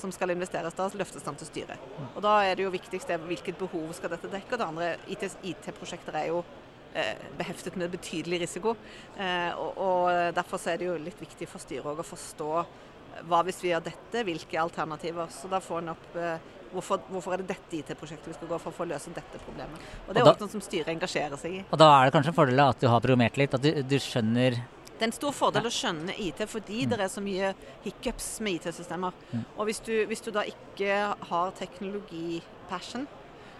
som 0.00 0.12
skal 0.14 0.32
investeres, 0.32 0.74
da 0.74 0.88
løftes 0.94 1.24
den 1.26 1.38
til 1.38 1.48
styret. 1.50 1.88
Og 2.14 2.22
Da 2.24 2.40
er 2.46 2.56
det 2.56 2.64
jo 2.64 2.72
viktigst 2.72 3.10
hvilket 3.26 3.58
behov 3.60 3.92
skal 3.96 4.14
dette 4.14 4.30
dekke. 4.32 4.54
Og 4.54 4.60
det 4.60 4.68
andre, 4.68 4.90
IT-prosjekter 5.12 6.16
IT 6.16 6.20
er 6.22 6.28
jo 6.30 6.44
eh, 6.94 7.26
beheftet 7.38 7.76
med 7.76 7.92
betydelig 7.92 8.40
risiko. 8.44 8.76
Eh, 9.16 9.50
og, 9.58 9.76
og, 9.76 10.34
Derfor 10.36 10.62
er 10.70 10.80
det 10.80 10.88
jo 10.88 10.96
litt 11.00 11.20
viktig 11.20 11.48
for 11.50 11.62
styret 11.62 11.90
å 11.90 12.06
forstå 12.06 12.52
hva 13.26 13.42
hvis 13.44 13.60
vi 13.64 13.72
gjør 13.72 13.84
dette, 13.90 14.24
hvilke 14.24 14.62
alternativer. 14.62 15.30
Så 15.34 15.50
da 15.50 15.60
får 15.62 15.82
en 15.82 15.92
opp 15.94 16.16
eh, 16.16 16.50
hvorfor, 16.72 17.00
hvorfor, 17.10 17.34
er 17.34 17.42
det 17.42 17.54
dette 17.54 17.78
IT-prosjektet 17.80 18.32
vi 18.32 18.36
skal 18.38 18.50
gå 18.50 18.58
for 18.62 18.74
for 18.74 18.86
å 18.86 18.92
løse 18.92 19.12
dette 19.14 19.40
problemet. 19.44 19.86
Og 20.06 20.14
Det 20.14 20.22
er 20.22 20.30
også 20.32 20.46
noe 20.46 20.54
som 20.56 20.64
styret 20.64 20.92
engasjerer 20.92 21.40
seg 21.40 21.56
i. 21.60 21.62
Og 21.70 21.78
Da 21.80 21.88
er 21.96 22.08
det 22.08 22.14
kanskje 22.16 22.32
en 22.34 22.38
fordel 22.40 22.62
at 22.64 22.82
du 22.82 22.88
har 22.90 23.02
programmert 23.02 23.40
litt, 23.40 23.56
at 23.56 23.64
du, 23.64 23.70
du 23.82 23.98
skjønner 24.00 24.60
det 25.00 25.06
er 25.06 25.08
en 25.14 25.16
stor 25.16 25.32
fordel 25.32 25.64
å 25.64 25.70
skjønne 25.72 26.12
IT 26.20 26.42
fordi 26.44 26.82
mm. 26.84 26.90
det 26.90 26.96
er 27.00 27.08
så 27.08 27.22
mye 27.24 27.54
hiccups 27.86 28.26
med 28.44 28.58
IT-systemer. 28.58 29.14
Mm. 29.30 29.46
Og 29.56 29.70
hvis 29.70 29.80
du, 29.86 29.94
hvis 30.10 30.20
du, 30.20 30.28
da 30.34 30.42
ikke 30.44 30.98
har 31.30 31.54
teknologipassion, 31.56 33.06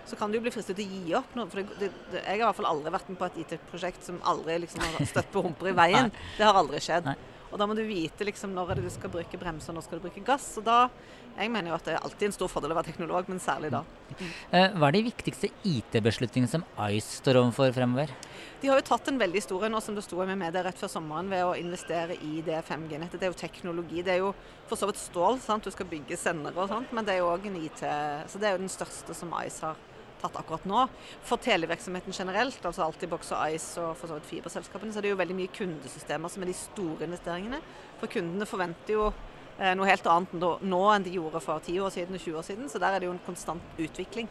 så 0.05 0.19
kan 0.21 0.29
du 0.29 0.37
jo 0.37 0.43
bli 0.45 0.53
fristet 0.53 0.77
til 0.77 0.85
å 0.85 0.99
gi 0.99 1.15
opp 1.17 1.33
noe. 1.39 1.49
For 1.49 1.63
det, 1.63 1.79
det, 1.81 1.89
det, 2.13 2.21
jeg 2.27 2.35
har 2.35 2.43
i 2.43 2.45
hvert 2.45 2.59
fall 2.61 2.69
aldri 2.69 2.93
vært 2.93 3.09
med 3.09 3.21
på 3.23 3.31
et 3.31 3.41
IT-prosjekt 3.47 4.05
som 4.05 4.21
aldri 4.29 4.59
liksom 4.67 4.85
har 4.85 5.09
støtt 5.09 5.33
på 5.33 5.47
humper 5.47 5.71
i 5.73 5.75
veien. 5.81 6.13
Det 6.37 6.45
har 6.45 6.61
aldri 6.61 6.83
skjedd. 6.85 7.09
Nei. 7.09 7.17
Og 7.51 7.59
da 7.59 7.67
må 7.67 7.75
du 7.75 7.83
vite 7.87 8.27
liksom 8.27 8.53
når 8.55 8.73
er 8.73 8.81
det 8.81 8.89
du 8.89 8.95
skal 8.95 9.13
bruke 9.13 9.41
bremser, 9.41 9.73
og 9.73 9.79
når 9.79 9.87
skal 9.87 9.99
du 9.99 10.07
bruke 10.07 10.23
gass. 10.27 10.53
Og 10.61 10.67
da, 10.67 10.89
Jeg 11.37 11.51
mener 11.51 11.71
jo 11.71 11.77
at 11.77 11.87
det 11.87 11.93
er 11.95 12.05
alltid 12.05 12.27
en 12.27 12.35
stor 12.35 12.51
fordel 12.51 12.73
å 12.75 12.77
være 12.77 12.91
teknolog, 12.91 13.29
men 13.31 13.39
særlig 13.41 13.71
da. 13.73 13.85
Mm. 14.19 14.31
Hva 14.77 14.89
er 14.89 14.97
de 14.97 15.03
viktigste 15.07 15.49
IT-beslutningene 15.65 16.51
som 16.51 16.65
Ice 16.91 17.21
står 17.21 17.39
overfor 17.41 17.71
fremover? 17.73 18.11
De 18.61 18.69
har 18.69 18.77
jo 18.77 18.85
tatt 18.85 19.09
en 19.09 19.21
veldig 19.21 19.41
stor 19.41 19.65
en, 19.69 19.79
som 19.81 19.95
det 19.97 20.05
sto 20.05 20.19
med 20.21 20.37
media 20.37 20.65
rett 20.67 20.77
før 20.77 20.91
sommeren, 20.93 21.31
ved 21.33 21.47
å 21.47 21.55
investere 21.57 22.19
i 22.27 22.43
det 22.45 22.59
5G-nettet. 22.69 23.17
Det 23.21 23.29
er 23.29 23.33
jo 23.33 23.39
teknologi. 23.41 24.03
Det 24.05 24.17
er 24.17 24.21
jo 24.25 24.35
for 24.69 24.77
så 24.77 24.91
vidt 24.91 25.01
stål, 25.01 25.39
sant? 25.41 25.65
du 25.65 25.73
skal 25.73 25.89
bygge 25.89 26.19
sendere 26.21 26.61
og 26.61 26.69
sånt, 26.69 26.93
men 26.93 27.07
det 27.07 27.15
er 27.15 27.23
jo 27.23 27.31
òg 27.31 27.47
en 27.49 27.57
IT 27.63 27.81
Så 28.29 28.43
det 28.43 28.51
er 28.51 28.59
jo 28.59 28.65
den 28.65 28.73
største 28.73 29.17
som 29.17 29.33
Ice 29.41 29.65
har 29.65 29.79
tatt 30.21 30.39
akkurat 30.41 30.67
nå. 30.69 30.85
For 31.27 31.41
televirksomheten 31.43 32.15
generelt, 32.17 32.61
altså 32.67 32.87
Altibox 32.87 33.33
og 33.35 33.57
Ice 33.57 33.83
og 33.83 33.97
for 33.99 34.11
så 34.11 34.19
vidt 34.19 34.31
fiberselskapene, 34.31 34.93
så 34.93 35.01
er 35.01 35.09
det 35.09 35.13
jo 35.15 35.21
veldig 35.21 35.37
mye 35.41 35.53
kundesystemer 35.57 36.33
som 36.33 36.45
er 36.45 36.53
de 36.53 36.57
store 36.61 37.09
investeringene. 37.09 37.61
For 38.01 38.13
kundene 38.13 38.49
forventer 38.49 38.97
jo 38.97 39.11
eh, 39.11 39.75
noe 39.79 39.91
helt 39.91 40.09
annet 40.13 40.35
nå 40.71 40.83
enn 40.95 41.07
de 41.07 41.15
gjorde 41.19 41.45
for 41.45 41.63
10 41.65 41.85
år 41.87 41.95
siden 41.97 42.19
og 42.19 42.25
20 42.25 42.41
år 42.43 42.49
siden, 42.51 42.73
så 42.73 42.83
der 42.83 42.97
er 42.97 43.03
det 43.03 43.11
jo 43.11 43.15
en 43.17 43.25
konstant 43.27 43.81
utvikling. 43.81 44.31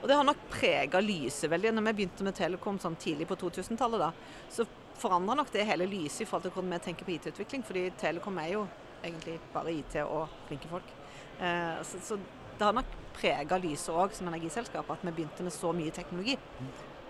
Og 0.00 0.08
det 0.08 0.16
har 0.16 0.24
nok 0.24 0.46
prega 0.52 1.00
Lyse 1.04 1.48
veldig. 1.50 1.74
Når 1.76 1.90
vi 1.90 1.96
begynte 1.98 2.24
med 2.24 2.36
Telekom 2.36 2.78
sånn 2.80 2.96
tidlig 3.00 3.26
på 3.28 3.36
2000-tallet, 3.40 4.00
da, 4.00 4.46
så 4.52 4.64
forandra 5.00 5.36
nok 5.36 5.52
det 5.52 5.66
hele 5.68 5.88
Lyse 5.88 6.24
i 6.24 6.28
forhold 6.28 6.48
til 6.48 6.54
hvordan 6.54 6.72
vi 6.72 6.84
tenker 6.86 7.08
på 7.08 7.16
IT-utvikling. 7.16 7.64
Fordi 7.68 7.82
Telekom 8.00 8.40
er 8.40 8.54
jo 8.54 8.64
egentlig 9.04 9.36
bare 9.52 9.74
IT 9.76 9.98
og 10.06 10.32
flinke 10.48 10.70
folk. 10.72 10.94
Eh, 11.40 11.82
så, 11.84 12.18
det 12.60 12.68
har 12.68 12.76
nok 12.76 12.98
prega 13.16 13.58
Lyse 13.60 13.92
òg 13.92 14.12
som 14.16 14.28
energiselskap, 14.28 14.92
at 14.92 15.06
vi 15.06 15.14
begynte 15.16 15.46
med 15.46 15.54
så 15.54 15.72
mye 15.76 15.94
teknologi. 15.94 16.36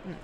Mm. 0.07 0.23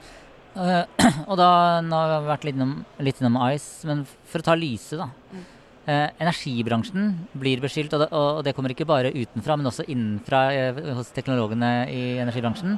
Uh, 0.57 0.85
og 1.31 1.35
da, 1.37 1.51
Nå 1.85 1.99
har 1.99 2.15
vi 2.23 2.31
vært 2.31 2.47
litt 2.49 2.57
innom, 2.57 2.79
litt 3.03 3.21
innom 3.21 3.37
Ice, 3.51 3.85
men 3.89 4.07
for 4.07 4.41
å 4.41 4.47
ta 4.47 4.57
Lyse, 4.59 4.99
da. 4.99 5.11
Mm. 5.35 5.45
Eh, 5.87 6.09
energibransjen 6.19 7.13
blir 7.39 7.61
beskyldt, 7.63 7.93
og 7.95 8.01
det, 8.03 8.07
og 8.11 8.41
det, 8.43 8.57
kommer 8.57 8.73
ikke 8.75 8.89
bare 8.89 9.13
utenfra, 9.15 9.55
men 9.55 9.69
også 9.71 9.85
innenfra 9.87 10.41
eh, 10.51 10.81
hos 10.97 11.13
teknologene 11.15 11.69
i 11.93 12.01
energibransjen, 12.25 12.75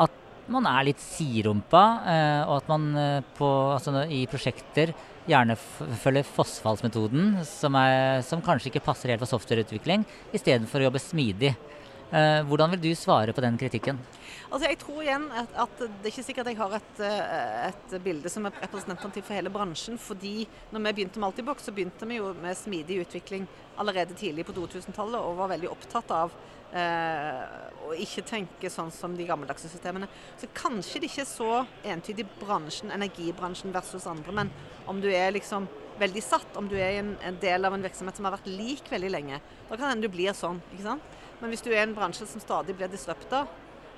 at 0.00 0.14
man 0.50 0.64
er 0.70 0.86
litt 0.88 1.02
siderumpa, 1.04 1.82
eh, 2.08 2.40
og 2.46 2.54
at 2.62 2.70
man 2.72 2.86
eh, 2.96 3.26
på, 3.36 3.50
altså, 3.74 3.92
i 4.08 4.22
prosjekter 4.30 4.94
gjerne 5.30 5.56
følger 6.02 6.26
fossfallsmetoden, 6.26 7.40
som, 7.46 7.76
er, 7.78 8.20
som 8.26 8.42
kanskje 8.44 8.72
ikke 8.72 8.84
passer 8.84 9.12
helt 9.12 9.22
for 9.22 9.30
softwareutvikling, 9.30 10.04
istedenfor 10.36 10.82
å 10.82 10.88
jobbe 10.88 11.02
smidig. 11.02 11.54
Eh, 12.10 12.40
hvordan 12.42 12.72
vil 12.74 12.82
du 12.82 12.90
svare 12.98 13.30
på 13.32 13.42
den 13.44 13.58
kritikken? 13.58 13.98
Altså 14.50 14.66
jeg 14.66 14.80
tror 14.80 15.02
igjen 15.04 15.28
at, 15.30 15.52
at 15.62 15.74
Det 15.78 16.08
er 16.08 16.10
ikke 16.10 16.24
sikkert 16.26 16.48
jeg 16.50 16.58
har 16.58 16.72
et, 16.74 17.02
eh, 17.06 17.66
et, 17.68 17.92
bilde 18.02 18.32
som 18.32 18.48
er 18.48 18.56
representativt 18.64 19.28
for 19.28 19.38
hele 19.38 19.52
bransjen. 19.54 19.98
fordi 19.98 20.48
når 20.72 20.82
vi 20.86 20.92
begynte 20.98 21.22
med 21.22 21.28
Altibox, 21.30 21.68
så 21.68 21.74
begynte 21.74 22.08
vi 22.10 22.18
jo 22.18 22.32
med 22.34 22.58
smidig 22.58 23.04
utvikling 23.04 23.46
allerede 23.78 24.18
tidlig 24.18 24.46
på 24.46 24.56
2000-tallet 24.58 25.20
og 25.20 25.38
var 25.38 25.54
veldig 25.54 25.70
opptatt 25.70 26.10
av 26.10 26.34
eh, 26.76 27.42
å 27.86 27.92
ikke 27.98 28.24
tenke 28.26 28.70
sånn 28.72 28.90
som 28.94 29.14
de 29.16 29.26
gammeldagse 29.28 29.70
systemene. 29.70 30.08
Så 30.40 30.50
kanskje 30.56 31.02
det 31.02 31.10
ikke 31.10 31.24
er 31.24 31.30
så 31.30 31.52
entydig 31.94 32.26
bransjen, 32.40 32.92
energibransjen 32.94 33.74
versus 33.74 34.08
andre, 34.10 34.34
men 34.42 34.52
om 34.90 35.00
du 35.02 35.08
er 35.12 35.34
liksom 35.36 35.68
veldig 36.00 36.22
satt, 36.24 36.56
om 36.56 36.68
du 36.68 36.76
er 36.80 37.00
en, 37.00 37.14
en 37.26 37.40
del 37.42 37.66
av 37.68 37.74
en 37.76 37.82
virksomhet 37.84 38.16
som 38.16 38.26
har 38.26 38.38
vært 38.38 38.48
lik 38.48 38.86
veldig 38.90 39.10
lenge, 39.12 39.40
da 39.68 39.76
kan 39.76 39.90
hende 39.90 40.08
du 40.08 40.12
blir 40.12 40.36
sånn. 40.36 40.62
ikke 40.72 40.86
sant? 40.86 41.18
Men 41.40 41.52
hvis 41.52 41.64
du 41.64 41.70
er 41.72 41.82
i 41.82 41.88
en 41.88 41.96
bransje 41.96 42.28
som 42.28 42.42
stadig 42.42 42.76
blir 42.76 42.90
disrupta, 42.92 43.46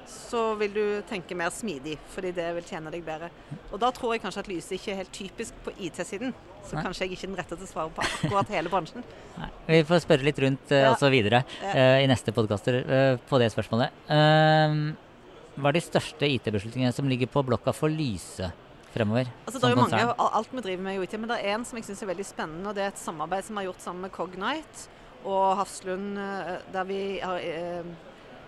så 0.07 0.55
vil 0.59 0.73
du 0.75 0.85
tenke 1.07 1.37
mer 1.39 1.53
smidig, 1.55 1.95
fordi 2.11 2.33
det 2.35 2.49
vil 2.57 2.67
tjene 2.67 2.91
deg 2.91 3.05
bedre. 3.07 3.31
Og 3.71 3.79
da 3.83 3.93
tror 3.95 4.15
jeg 4.15 4.25
kanskje 4.25 4.43
at 4.43 4.51
lyset 4.51 4.75
ikke 4.77 4.95
er 4.95 5.01
helt 5.03 5.15
typisk 5.15 5.63
på 5.65 5.75
IT-siden. 5.79 6.35
Så 6.63 6.77
Nei. 6.77 6.85
kanskje 6.87 7.07
jeg 7.07 7.17
ikke 7.17 7.27
er 7.27 7.33
den 7.33 7.39
rette 7.41 7.59
til 7.59 7.67
å 7.67 7.71
svare 7.71 7.93
på 7.95 8.05
akkurat 8.07 8.53
hele 8.55 8.73
bransjen. 8.73 9.07
Nei. 9.41 9.49
Vi 9.67 9.83
får 9.89 10.05
spørre 10.05 10.27
litt 10.27 10.41
rundt 10.45 10.75
uh, 10.75 10.79
også 10.79 10.93
og 10.93 11.01
så 11.05 11.13
videre 11.13 11.43
uh, 11.63 11.99
i 11.99 12.09
neste 12.11 12.35
podkaster 12.37 12.81
uh, 12.83 13.15
på 13.29 13.41
det 13.43 13.51
spørsmålet. 13.55 14.05
hva 15.53 15.71
er 15.71 15.77
de 15.77 15.85
største 15.85 16.29
IT-beslutningene 16.39 16.95
som 16.95 17.09
ligger 17.11 17.31
på 17.33 17.45
blokka 17.47 17.75
for 17.77 17.93
Lyse? 17.93 18.53
fremover? 18.93 19.29
Altså, 19.47 19.59
det 19.59 19.69
er 19.69 19.75
jo 19.75 19.81
mange, 19.81 20.15
Alt 20.21 20.51
vi 20.53 20.65
driver 20.65 20.83
med, 20.85 20.99
i 20.99 21.07
IT, 21.07 21.19
men 21.21 21.31
det 21.31 21.39
er 21.41 21.55
en 21.57 21.65
som 21.65 21.79
jeg 21.79 21.89
syns 21.89 22.03
er 22.05 22.11
veldig 22.13 22.27
spennende. 22.29 22.69
og 22.69 22.77
Det 22.77 22.85
er 22.85 22.93
et 22.93 23.01
samarbeid 23.01 23.47
som 23.47 23.57
vi 23.57 23.63
har 23.63 23.69
gjort 23.71 23.85
sammen 23.87 24.07
med 24.07 24.13
Cognite 24.13 24.89
og 25.25 25.57
Hafslund, 25.61 26.19
eh, 26.19 26.55
der 26.75 26.89
vi 26.89 27.03
eh, 27.23 27.93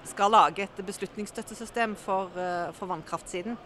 skal 0.05 0.33
lage 0.35 0.67
et 0.67 0.81
beslutningsstøttesystem 0.87 1.95
for, 1.97 2.35
eh, 2.37 2.73
for 2.75 2.91
vannkraftsiden, 2.91 3.57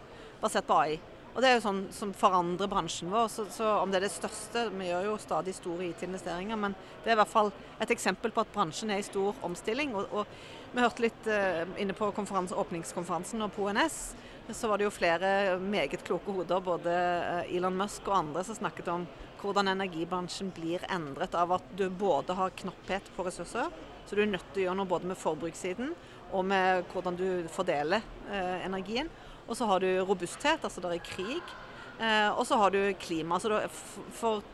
basert 0.43 0.69
på 0.69 0.76
AI. 0.76 0.99
Og 1.38 1.42
Det 1.45 1.52
er 1.52 1.61
jo 1.61 1.66
sånn 1.68 1.85
som 1.95 2.11
forandrer 2.18 2.66
bransjen 2.66 3.12
vår. 3.12 3.28
Så, 3.30 3.45
så, 3.54 3.66
Om 3.78 3.92
det 3.92 4.00
er 4.00 4.09
det 4.09 4.11
største 4.11 4.64
Vi 4.75 4.88
gjør 4.88 5.04
jo 5.07 5.18
stadig 5.23 5.52
store 5.54 5.85
IT-investeringer, 5.87 6.59
men 6.59 6.75
det 7.04 7.12
er 7.12 7.14
i 7.14 7.21
hvert 7.21 7.30
fall 7.30 7.52
et 7.78 7.92
eksempel 7.95 8.35
på 8.35 8.42
at 8.42 8.50
bransjen 8.50 8.90
er 8.90 8.99
i 8.99 9.07
stor 9.07 9.38
omstilling. 9.47 9.95
Og, 9.95 10.11
og 10.11 10.73
Vi 10.75 10.83
hørte 10.83 11.04
litt 11.04 11.28
uh, 11.30 11.62
inne 11.78 11.95
på 11.95 12.11
åpningskonferansen 12.11 13.47
og 13.47 13.54
på 13.54 13.68
ONS. 13.71 14.00
Så 14.50 14.66
var 14.66 14.80
det 14.80 14.88
jo 14.88 14.97
flere 14.97 15.30
meget 15.62 16.02
kloke 16.02 16.35
hoder, 16.35 16.59
både 16.59 16.97
Elon 17.47 17.78
Musk 17.78 18.11
og 18.11 18.16
andre, 18.18 18.42
som 18.42 18.59
snakket 18.59 18.90
om 18.90 19.07
hvordan 19.38 19.71
energibransjen 19.76 20.50
blir 20.57 20.83
endret 20.90 21.38
av 21.38 21.54
at 21.61 21.71
du 21.78 21.87
både 21.87 22.35
har 22.35 22.57
knapphet 22.59 23.12
på 23.14 23.28
ressurser, 23.28 23.71
så 24.09 24.16
du 24.16 24.25
er 24.25 24.33
nødt 24.33 24.47
til 24.50 24.64
å 24.64 24.66
gjøre 24.66 24.80
noe 24.80 24.90
både 24.90 25.11
med 25.12 25.21
forbrukssiden 25.21 25.92
og 26.33 26.45
med 26.49 26.88
hvordan 26.92 27.16
du 27.21 27.28
fordeler 27.52 28.02
eh, 28.33 28.64
energien. 28.66 29.12
Og 29.49 29.57
så 29.57 29.67
har 29.67 29.81
du 29.81 29.88
robusthet, 30.05 30.62
altså 30.62 30.85
det 30.85 30.93
er 30.95 31.09
krig. 31.09 31.57
Eh, 31.99 32.31
og 32.31 32.45
så 32.47 32.59
har 32.61 32.71
du 32.71 32.81
klima. 33.00 33.40
Så 33.40 33.61
for 34.14 34.45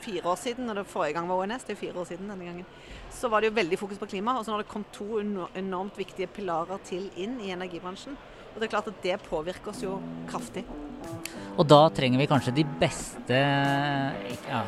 fire 0.00 0.24
år 0.32 0.38
siden, 0.40 0.70
og 0.70 0.76
det 0.76 0.86
forrige 0.88 1.18
gang 1.18 1.28
var 1.28 1.42
ONS, 1.42 1.66
det 1.68 1.76
er 1.76 1.80
fire 1.82 2.00
år 2.00 2.08
siden 2.08 2.30
denne 2.30 2.48
gangen, 2.48 2.66
så 3.12 3.28
var 3.28 3.40
det 3.40 3.50
jo 3.50 3.58
veldig 3.58 3.78
fokus 3.78 4.00
på 4.00 4.08
klima. 4.14 4.38
Og 4.38 4.44
så 4.44 4.54
har 4.54 4.62
det 4.62 4.70
kommet 4.70 4.92
to 4.96 5.20
enormt 5.20 5.98
viktige 6.00 6.30
pilarer 6.32 6.80
til 6.88 7.10
inn 7.20 7.38
i 7.44 7.52
energibransjen. 7.54 8.16
Og 8.50 8.58
det 8.58 8.66
er 8.66 8.72
klart 8.72 8.88
at 8.90 9.02
det 9.04 9.20
påvirker 9.28 9.70
oss 9.70 9.84
jo 9.84 10.00
kraftig. 10.30 10.64
Og 11.60 11.66
da 11.68 11.84
trenger 11.94 12.20
vi 12.20 12.28
kanskje 12.30 12.54
de 12.56 12.64
beste, 12.80 13.38
ja, 14.48 14.62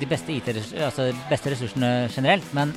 de 0.00 0.08
beste, 0.08 0.36
altså 0.86 1.10
beste 1.30 1.52
ressursene 1.52 1.90
generelt, 2.12 2.48
men 2.56 2.72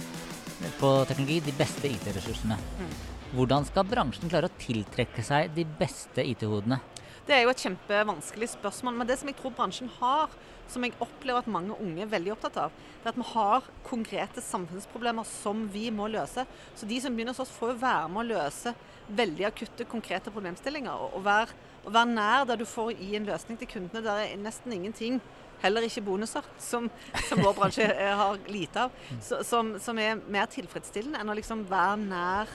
på 0.79 0.91
teknologi 1.07 1.39
de 1.45 1.55
beste 1.55 1.87
IT-ressursene. 1.87 2.57
Mm. 2.79 2.91
Hvordan 3.29 3.61
skal 3.67 3.85
bransjen 3.85 4.29
klare 4.31 4.47
å 4.49 4.57
tiltrekke 4.57 5.21
seg 5.21 5.51
de 5.53 5.61
beste 5.77 6.23
IT-hodene? 6.25 6.79
Det 7.27 7.35
er 7.35 7.43
jo 7.43 7.51
et 7.51 7.61
kjempevanskelig 7.61 8.47
spørsmål. 8.55 8.95
Men 8.97 9.09
det 9.09 9.19
som 9.21 9.29
jeg 9.29 9.37
tror 9.37 9.53
bransjen 9.53 9.91
har, 9.99 10.31
som 10.69 10.81
jeg 10.81 10.95
opplever 10.97 11.43
at 11.43 11.51
mange 11.51 11.75
unge 11.77 12.01
er 12.01 12.09
veldig 12.09 12.31
opptatt 12.33 12.57
av, 12.57 12.73
det 12.73 13.05
er 13.05 13.11
at 13.11 13.19
vi 13.19 13.27
har 13.35 13.67
konkrete 13.85 14.41
samfunnsproblemer 14.41 15.27
som 15.29 15.67
vi 15.69 15.91
må 15.93 16.07
løse. 16.09 16.47
Så 16.73 16.89
de 16.89 16.97
som 17.03 17.13
begynner 17.13 17.37
hos 17.37 17.43
oss, 17.45 17.53
får 17.53 17.75
jo 17.75 17.83
være 17.83 18.07
med 18.15 18.23
å 18.23 18.29
løse 18.31 18.73
veldig 19.19 19.45
akutte, 19.51 19.85
konkrete 19.91 20.33
problemstillinger. 20.33 21.05
Og 21.13 21.21
være, 21.27 21.53
og 21.83 21.93
være 21.99 22.11
nær 22.15 22.49
der 22.49 22.57
du 22.57 22.65
får 22.65 22.95
gi 22.95 23.11
en 23.19 23.29
løsning 23.29 23.61
til 23.61 23.69
kundene. 23.75 24.03
Der 24.09 24.23
er 24.23 24.41
nesten 24.41 24.73
ingenting 24.73 25.21
Heller 25.59 25.83
ikke 25.83 26.05
bonuser, 26.07 26.45
som, 26.55 26.85
som 27.27 27.41
vår 27.43 27.51
bransje 27.57 27.83
har 27.83 28.37
lite 28.47 28.85
av. 28.85 28.93
Så, 29.19 29.41
som, 29.43 29.73
som, 29.83 29.97
er 29.99 30.21
mer 30.31 30.47
tilfredsstillende 30.47 31.19
enn 31.19 31.33
å 31.33 31.35
liksom 31.35 31.65
være 31.67 31.97
nær 31.99 32.53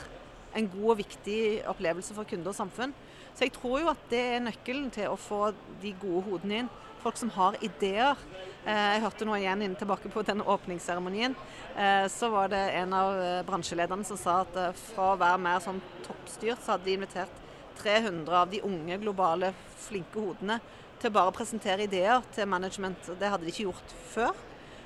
en 0.54 0.70
god 0.70 0.94
og 0.94 1.00
viktig 1.02 1.40
opplevelse 1.70 2.14
for 2.16 2.28
kunder 2.28 2.52
og 2.52 2.56
samfunn. 2.56 2.94
Så 3.34 3.46
jeg 3.46 3.54
tror 3.56 3.80
jo 3.82 3.90
at 3.90 4.02
det 4.10 4.22
er 4.36 4.42
nøkkelen 4.44 4.90
til 4.94 5.10
å 5.10 5.18
få 5.18 5.48
de 5.82 5.94
gode 6.00 6.24
hodene 6.28 6.62
inn. 6.62 6.72
Folk 7.02 7.18
som 7.20 7.32
har 7.34 7.58
ideer. 7.64 8.20
Eh, 8.64 8.94
jeg 8.94 9.02
hørte 9.04 9.26
nå 9.28 9.34
igjen 9.36 9.64
inn 9.66 9.74
tilbake 9.76 10.08
på 10.12 10.22
den 10.24 10.40
åpningsseremonien. 10.40 11.34
Eh, 11.76 12.06
så 12.12 12.30
var 12.32 12.48
det 12.54 12.62
en 12.78 12.94
av 12.96 13.18
eh, 13.20 13.42
bransjelederne 13.44 14.06
som 14.08 14.20
sa 14.20 14.38
at 14.44 14.78
fra 14.94 15.10
å 15.12 15.18
være 15.20 15.42
mer 15.42 15.60
sånn 15.64 15.82
toppstyrt, 16.06 16.62
så 16.62 16.76
hadde 16.76 16.88
de 16.88 16.96
invitert 16.96 17.42
300 17.82 18.38
av 18.38 18.48
de 18.54 18.62
unge, 18.64 18.98
globale, 19.02 19.52
flinke 19.84 20.22
hodene 20.22 20.60
til 21.02 21.10
å 21.10 21.18
bare 21.18 21.34
presentere 21.36 21.84
ideer 21.84 22.22
til 22.32 22.48
management. 22.48 23.12
Det 23.18 23.28
hadde 23.28 23.44
de 23.44 23.52
ikke 23.52 23.66
gjort 23.66 23.96
før. 24.14 24.32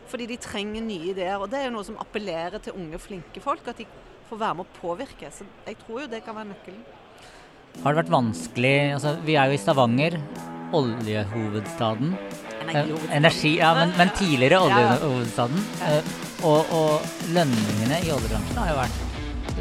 Fordi 0.09 0.29
de 0.31 0.38
trenger 0.41 0.85
nye 0.85 1.12
ideer. 1.12 1.37
Og 1.41 1.50
det 1.53 1.61
er 1.61 1.69
jo 1.69 1.75
noe 1.77 1.87
som 1.87 1.99
appellerer 2.00 2.62
til 2.65 2.77
unge, 2.79 3.00
flinke 3.03 3.43
folk. 3.45 3.67
At 3.69 3.81
de 3.81 3.87
får 4.29 4.41
være 4.41 4.61
med 4.61 4.69
å 4.69 4.79
påvirke. 4.81 5.33
Så 5.35 5.47
jeg 5.67 5.79
tror 5.85 6.05
jo 6.05 6.11
det 6.12 6.23
kan 6.27 6.37
være 6.38 6.53
nøkkelen. 6.53 6.85
Har 7.79 7.95
det 7.95 8.00
vært 8.00 8.11
vanskelig 8.11 8.77
altså, 8.97 9.12
Vi 9.23 9.37
er 9.38 9.50
jo 9.50 9.55
i 9.55 9.61
Stavanger, 9.61 10.17
oljehovedstaden. 10.75 12.15
Energihovedstaden. 12.65 13.12
Energi, 13.21 13.53
ja, 13.61 13.75
men, 13.77 13.93
men 14.00 14.11
tidligere 14.19 14.62
oljehovedstaden. 14.67 15.62
Ja. 15.83 16.00
og, 16.49 16.73
og, 16.75 17.07
lønningene 17.37 18.03
i 18.05 18.11
oljebransjen 18.15 18.61
har 18.62 18.73
jo 18.73 18.81
vært 18.81 18.99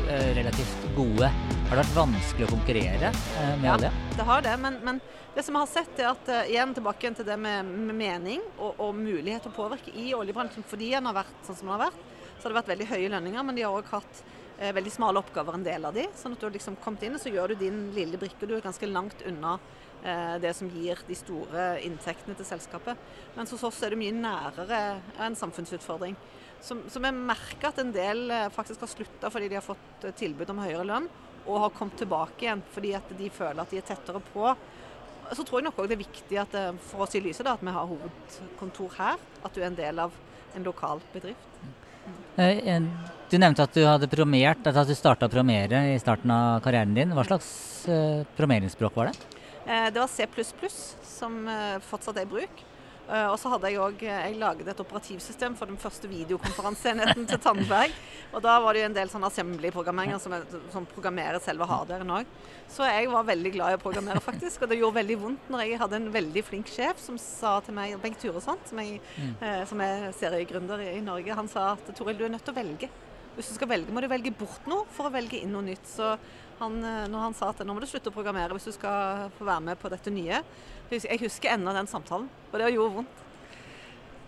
eh, 0.08 0.32
relativt 0.40 0.90
gode. 0.98 1.32
Har 1.68 1.76
det 1.76 1.82
vært 1.84 1.98
vanskelig 1.98 2.46
å 2.46 2.52
konkurrere 2.54 3.08
eh, 3.12 3.56
med 3.60 3.66
ja, 3.68 3.74
olje? 3.74 3.88
Det 4.16 4.26
har 4.30 4.44
det, 4.46 4.54
men, 4.64 4.78
men, 4.88 5.02
det 5.36 5.44
som 5.44 5.58
jeg 5.58 5.66
har 5.66 5.72
sett 5.74 5.98
er 6.00 6.08
at 6.14 6.30
igjen 6.48 6.72
tilbake 6.78 7.10
til 7.18 7.28
det 7.28 7.36
med, 7.44 7.68
med 7.90 7.98
mening 8.00 8.46
og, 8.56 8.80
og, 8.80 8.94
mulighet 8.96 9.44
til 9.44 9.52
å 9.52 9.58
påvirke 9.58 9.92
i 9.92 10.14
oljebransjen. 10.16 10.64
Fordi 10.64 10.94
den 10.94 11.10
har 11.10 11.18
vært 11.18 11.42
sånn 11.44 11.60
som 11.60 11.68
den 11.68 11.74
har 11.76 11.90
vært, 11.90 12.00
så 12.38 12.46
har 12.46 12.54
det 12.54 12.60
vært 12.62 12.72
veldig 12.72 12.88
høye 12.94 13.12
lønninger, 13.12 13.46
men 13.50 13.60
de 13.60 13.68
har 13.68 13.76
òg 13.76 13.92
hatt 13.92 14.24
eh, 14.24 14.72
veldig 14.80 14.96
smale 14.96 15.20
oppgaver, 15.20 15.60
en 15.60 15.68
del 15.68 15.90
av 15.92 16.00
de. 16.00 16.08
Sånn 16.16 16.38
at 16.38 16.40
du 16.40 16.48
har 16.48 16.56
liksom 16.56 16.80
kommet 16.86 17.04
inn, 17.04 17.20
og 17.20 17.26
så 17.26 17.36
gjør 17.36 17.52
du 17.52 17.60
din 17.66 17.84
lille 18.00 18.24
brikke. 18.24 18.48
Du 18.48 18.56
er 18.56 18.64
ganske 18.64 18.88
langt 18.88 19.28
unna 19.28 19.58
eh, 20.08 20.40
det 20.48 20.56
som 20.56 20.72
gir 20.72 21.04
de 21.12 21.20
store 21.20 21.70
inntektene 21.84 22.40
til 22.40 22.48
selskapet. 22.48 23.08
Mens 23.36 23.52
hos 23.52 23.68
oss 23.68 23.84
er 23.84 23.92
det 23.92 24.00
mye 24.00 24.16
nærere 24.16 24.82
en 25.28 25.36
samfunnsutfordring. 25.36 26.16
Som, 26.64 26.88
vi 26.88 27.12
merker 27.14 27.70
at 27.70 27.84
en 27.84 27.92
del 27.92 28.30
eh, 28.32 28.50
faktisk 28.56 28.88
har 28.88 28.96
slutta 28.96 29.36
fordi 29.36 29.52
de 29.52 29.60
har 29.60 29.66
fått 29.66 30.08
eh, 30.08 30.16
tilbud 30.18 30.56
om 30.56 30.64
høyere 30.64 30.88
lønn, 30.88 31.12
og 31.48 31.62
har 31.64 31.74
kommet 31.76 31.98
tilbake 32.00 32.46
igjen 32.46 32.64
fordi 32.74 32.94
at 32.98 33.10
de 33.18 33.30
føler 33.34 33.64
at 33.64 33.74
de 33.74 33.80
er 33.80 33.88
tettere 33.88 34.22
på. 34.34 34.52
Så 35.36 35.44
tror 35.44 35.60
jeg 35.60 35.68
nok 35.68 35.82
òg 35.82 35.90
det 35.90 35.98
er 35.98 36.06
viktig 36.06 36.40
at, 36.40 36.54
eh, 36.56 36.80
for 36.90 37.04
oss 37.04 37.18
i 37.18 37.24
Lyse 37.24 37.44
da, 37.44 37.58
at 37.58 37.64
vi 37.64 37.74
har 37.76 37.90
hovedkontor 37.90 38.96
her. 39.00 39.26
At 39.44 39.56
du 39.56 39.62
er 39.62 39.68
en 39.72 39.80
del 39.80 40.00
av 40.00 40.16
en 40.56 40.68
lokal 40.68 41.04
bedrift. 41.14 41.58
Mm. 42.38 42.88
Du 43.28 43.36
nevnte 43.42 43.66
at 43.66 43.74
du 43.76 43.82
hadde 43.84 44.08
promert, 44.08 44.68
at 44.70 44.88
du 44.88 44.96
starta 44.96 45.28
å 45.28 45.32
promere 45.32 45.82
i 45.92 45.98
starten 46.00 46.32
av 46.32 46.62
karrieren 46.64 46.94
din. 46.96 47.12
Hva 47.12 47.26
slags 47.28 47.50
promeringsspråk 48.38 48.96
var 48.96 49.10
det? 49.10 49.18
Det 49.92 50.00
var 50.00 50.08
C++, 50.08 50.28
som 51.04 51.42
fortsatt 51.90 52.22
er 52.22 52.28
i 52.28 52.32
bruk. 52.32 52.64
Uh, 53.08 53.30
og 53.32 53.38
så 53.40 53.48
hadde 53.54 53.70
jeg 53.72 53.80
òg 53.80 54.02
Jeg 54.04 54.34
laget 54.36 54.68
et 54.68 54.82
operativsystem 54.84 55.54
for 55.56 55.70
den 55.70 55.80
første 55.80 56.10
videokonferanseenheten 56.12 57.28
til 57.30 57.40
Tandberg. 57.40 57.94
Og 58.36 58.44
da 58.44 58.58
var 58.60 58.76
det 58.76 58.82
jo 58.82 58.90
en 58.90 58.98
del 58.98 59.12
sånn 59.12 59.24
assembly-programmeringer 59.30 60.20
som, 60.20 60.36
som, 60.74 60.88
programmerer 60.92 61.40
selve 61.44 61.68
hardwaren 61.70 62.12
òg. 62.20 62.34
Så 62.72 62.84
jeg 62.84 63.08
var 63.14 63.30
veldig 63.30 63.54
glad 63.56 63.74
i 63.74 63.80
å 63.80 63.82
programmere, 63.82 64.24
faktisk. 64.30 64.66
Og 64.66 64.72
det 64.72 64.82
gjorde 64.82 65.00
veldig 65.00 65.20
vondt 65.24 65.52
når 65.54 65.64
jeg 65.64 65.82
hadde 65.84 66.02
en 66.02 66.10
veldig 66.18 66.44
flink 66.44 66.72
sjef 66.72 67.00
som 67.00 67.20
sa 67.22 67.58
til 67.64 67.78
meg, 67.80 67.96
Bengt 68.04 68.20
Turesson, 68.20 68.60
som, 68.68 68.84
jeg, 68.84 69.00
mm. 69.16 69.36
uh, 69.40 69.62
som 69.72 69.86
er 69.88 70.10
seriegründer 70.20 70.84
i, 70.84 70.94
i 70.98 71.06
Norge, 71.06 71.40
han 71.40 71.52
sa 71.52 71.72
at 71.78 71.94
Toril, 71.96 72.20
du 72.20 72.28
er 72.28 72.36
nødt 72.36 72.44
til 72.44 72.56
å 72.56 72.60
velge. 72.60 72.92
Hvis 73.38 73.52
du 73.52 73.54
skal 73.54 73.70
velge, 73.70 73.94
må 73.94 74.02
du 74.02 74.10
velge 74.10 74.34
bort 74.34 74.66
noe 74.66 74.88
for 74.96 75.08
å 75.08 75.14
velge 75.14 75.38
inn 75.38 75.52
noe 75.54 75.62
nytt. 75.68 75.86
Så 75.86 76.16
han, 76.58 76.78
eh, 76.84 77.06
når 77.06 77.26
han 77.28 77.36
sa 77.38 77.52
at 77.52 77.62
nå 77.62 77.76
må 77.76 77.84
du 77.84 77.86
slutte 77.90 78.10
å 78.10 78.16
programmere 78.16 78.56
hvis 78.58 78.72
du 78.72 78.74
skal 78.74 79.28
få 79.38 79.46
være 79.46 79.66
med 79.68 79.78
på 79.78 79.92
dette 79.94 80.14
nye. 80.14 80.42
Jeg 80.92 81.20
husker 81.22 81.56
ennå 81.56 81.74
den 81.76 81.90
samtalen, 81.90 82.28
og 82.52 82.60
det 82.60 82.74
gjorde 82.74 83.00
vondt. 83.02 83.24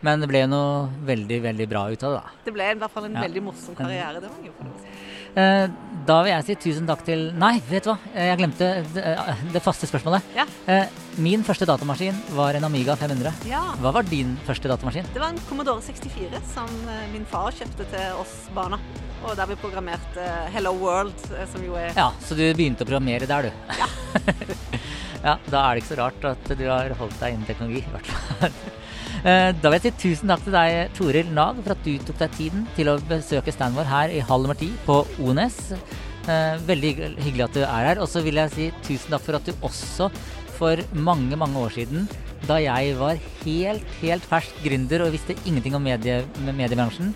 Men 0.05 0.21
det 0.23 0.29
ble 0.31 0.45
noe 0.47 0.87
veldig, 1.07 1.41
veldig 1.43 1.67
bra 1.67 1.81
ut 1.91 2.03
av 2.07 2.13
det, 2.13 2.19
da. 2.19 2.43
Det 2.45 2.53
ble 2.55 2.69
i 2.71 2.77
hvert 2.79 2.93
fall 2.93 3.09
en 3.09 3.17
ja. 3.17 3.23
veldig 3.25 3.41
morsom 3.43 3.75
karriere. 3.75 4.21
Det 4.23 4.29
var 4.31 4.45
jo 4.47 4.53
eh, 5.41 5.65
Da 6.07 6.17
vil 6.23 6.31
jeg 6.31 6.45
si 6.47 6.55
tusen 6.63 6.87
takk 6.87 7.03
til 7.03 7.25
Nei, 7.35 7.57
vet 7.67 7.83
du 7.83 7.91
hva, 7.91 7.97
eh, 8.13 8.29
jeg 8.29 8.39
glemte 8.39 8.69
det, 8.95 9.03
det 9.51 9.63
faste 9.65 9.89
spørsmålet. 9.91 10.31
Ja. 10.39 10.47
Min 11.19 11.43
første 11.43 11.67
datamaskin 11.67 12.15
var 12.37 12.55
en 12.55 12.69
Amiga 12.69 12.95
500. 12.95 13.43
Ja. 13.51 13.65
Hva 13.83 13.91
var 13.99 14.07
din 14.07 14.37
første 14.47 14.71
datamaskin? 14.71 15.11
Det 15.11 15.19
var 15.19 15.33
en 15.33 15.43
Commodore 15.49 15.83
64 15.83 16.43
som 16.53 16.71
min 17.11 17.27
far 17.27 17.51
kjøpte 17.59 17.91
til 17.91 18.23
oss 18.23 18.39
barna. 18.55 18.79
Og 19.27 19.35
der 19.35 19.49
vi 19.49 19.59
programmerte 19.59 20.25
Hello 20.53 20.71
World, 20.79 21.27
eh, 21.35 21.47
som 21.51 21.63
jo 21.63 21.75
er 21.75 21.91
Ja, 21.97 22.09
så 22.23 22.37
du 22.39 22.45
begynte 22.55 22.85
å 22.85 22.87
programmere 22.87 23.27
der, 23.27 23.49
du. 23.49 23.75
Ja. 23.79 23.89
ja, 25.23 25.37
da 25.51 25.63
er 25.63 25.75
det 25.75 25.83
ikke 25.83 25.91
så 25.93 25.99
rart 25.99 26.27
at 26.31 26.51
du 26.59 26.65
har 26.69 26.93
holdt 26.99 27.17
deg 27.21 27.35
innen 27.35 27.49
teknologi, 27.49 27.83
i 27.83 27.95
hvert 27.95 28.13
fall. 28.13 28.59
Eh, 29.19 29.49
da 29.51 29.67
vil 29.67 29.75
jeg 29.75 29.83
si 29.89 29.99
tusen 30.13 30.29
takk 30.31 30.45
til 30.45 30.53
deg, 30.55 30.93
Toril 30.95 31.31
Nag, 31.35 31.57
for 31.65 31.73
at 31.73 31.81
du 31.83 31.89
tok 32.07 32.21
deg 32.21 32.35
tiden 32.37 32.61
til 32.77 32.87
å 32.87 32.93
besøke 33.09 33.51
standen 33.51 33.75
vår 33.75 33.89
her 33.89 34.13
i 34.15 34.21
halv 34.23 34.45
nummer 34.45 34.55
ti 34.55 34.69
på 34.85 35.01
Ones. 35.19 35.57
Eh, 36.29 36.55
veldig 36.63 36.91
hyggelig 37.25 37.43
at 37.49 37.57
du 37.57 37.59
er 37.65 37.87
her. 37.89 37.99
Og 37.99 38.07
så 38.07 38.23
vil 38.23 38.39
jeg 38.39 38.53
si 38.53 38.69
tusen 38.85 39.11
takk 39.11 39.25
for 39.25 39.35
at 39.35 39.49
du 39.49 39.51
også 39.65 40.07
for 40.55 40.79
mange, 40.95 41.35
mange 41.39 41.59
år 41.59 41.75
siden, 41.75 42.07
da 42.47 42.61
jeg 42.63 42.95
var 42.99 43.19
helt, 43.43 43.91
helt 43.99 44.29
fersk 44.29 44.63
gründer 44.63 45.03
og 45.03 45.13
visste 45.15 45.35
ingenting 45.43 45.75
om 45.75 45.83
medie, 45.83 46.21
mediebransjen, 46.47 47.11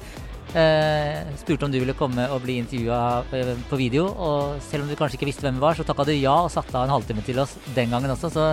spurte 1.39 1.65
om 1.65 1.71
du 1.73 1.79
ville 1.81 1.95
komme 1.97 2.27
og 2.29 2.43
bli 2.43 2.59
intervjua 2.61 3.23
eh, 3.33 3.53
på 3.69 3.79
video. 3.79 4.07
Og 4.11 4.59
selv 4.65 4.85
om 4.85 4.91
du 4.91 4.97
kanskje 4.99 5.17
ikke 5.19 5.29
visste 5.29 5.45
hvem 5.45 5.57
vi 5.57 5.63
var, 5.63 5.77
så 5.77 5.85
takka 5.87 6.05
du 6.07 6.13
ja 6.13 6.35
og 6.45 6.51
satte 6.53 6.75
av 6.77 6.87
en 6.87 6.93
halvtime 6.93 7.23
til 7.25 7.41
oss 7.43 7.55
den 7.75 7.93
gangen 7.93 8.13
også. 8.13 8.29
Så 8.33 8.49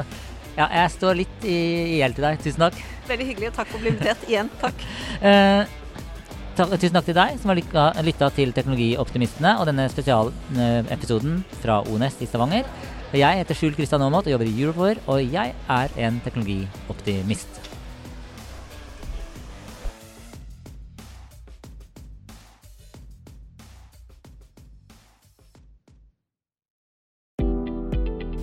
ja, 0.56 0.66
jeg 0.66 0.94
står 0.96 1.20
litt 1.22 1.44
i, 1.46 1.58
gjeld 2.00 2.16
til 2.16 2.26
deg. 2.26 2.40
Tusen 2.44 2.64
takk. 2.66 2.80
Veldig 3.10 3.28
hyggelig, 3.32 3.50
og 3.52 3.58
takk 3.60 3.70
for 3.72 3.80
å 3.80 3.84
bli 3.84 3.92
invitert 3.94 4.24
igjen. 4.28 4.52
Takk. 4.62 4.86
eh, 5.30 5.64
takk. 6.58 6.76
Tusen 6.76 6.96
takk 6.98 7.10
til 7.10 7.18
deg 7.20 7.42
som 7.42 7.52
har 7.52 8.04
lytta 8.06 8.30
til 8.36 8.54
Teknologioptimistene 8.56 9.56
og 9.60 9.68
denne 9.70 9.90
spesialepisoden 9.92 11.42
fra 11.60 11.82
ONES 11.88 12.22
i 12.24 12.30
Stavanger. 12.30 12.70
Jeg 13.10 13.40
heter 13.42 13.58
Skjul 13.58 13.74
Kristian 13.74 14.04
Aamodt 14.06 14.28
og 14.28 14.36
jobber 14.36 14.46
i 14.46 14.54
Europower, 14.54 15.02
og 15.10 15.34
jeg 15.34 15.56
er 15.66 15.98
en 15.98 16.20
teknologioptimist. 16.22 17.69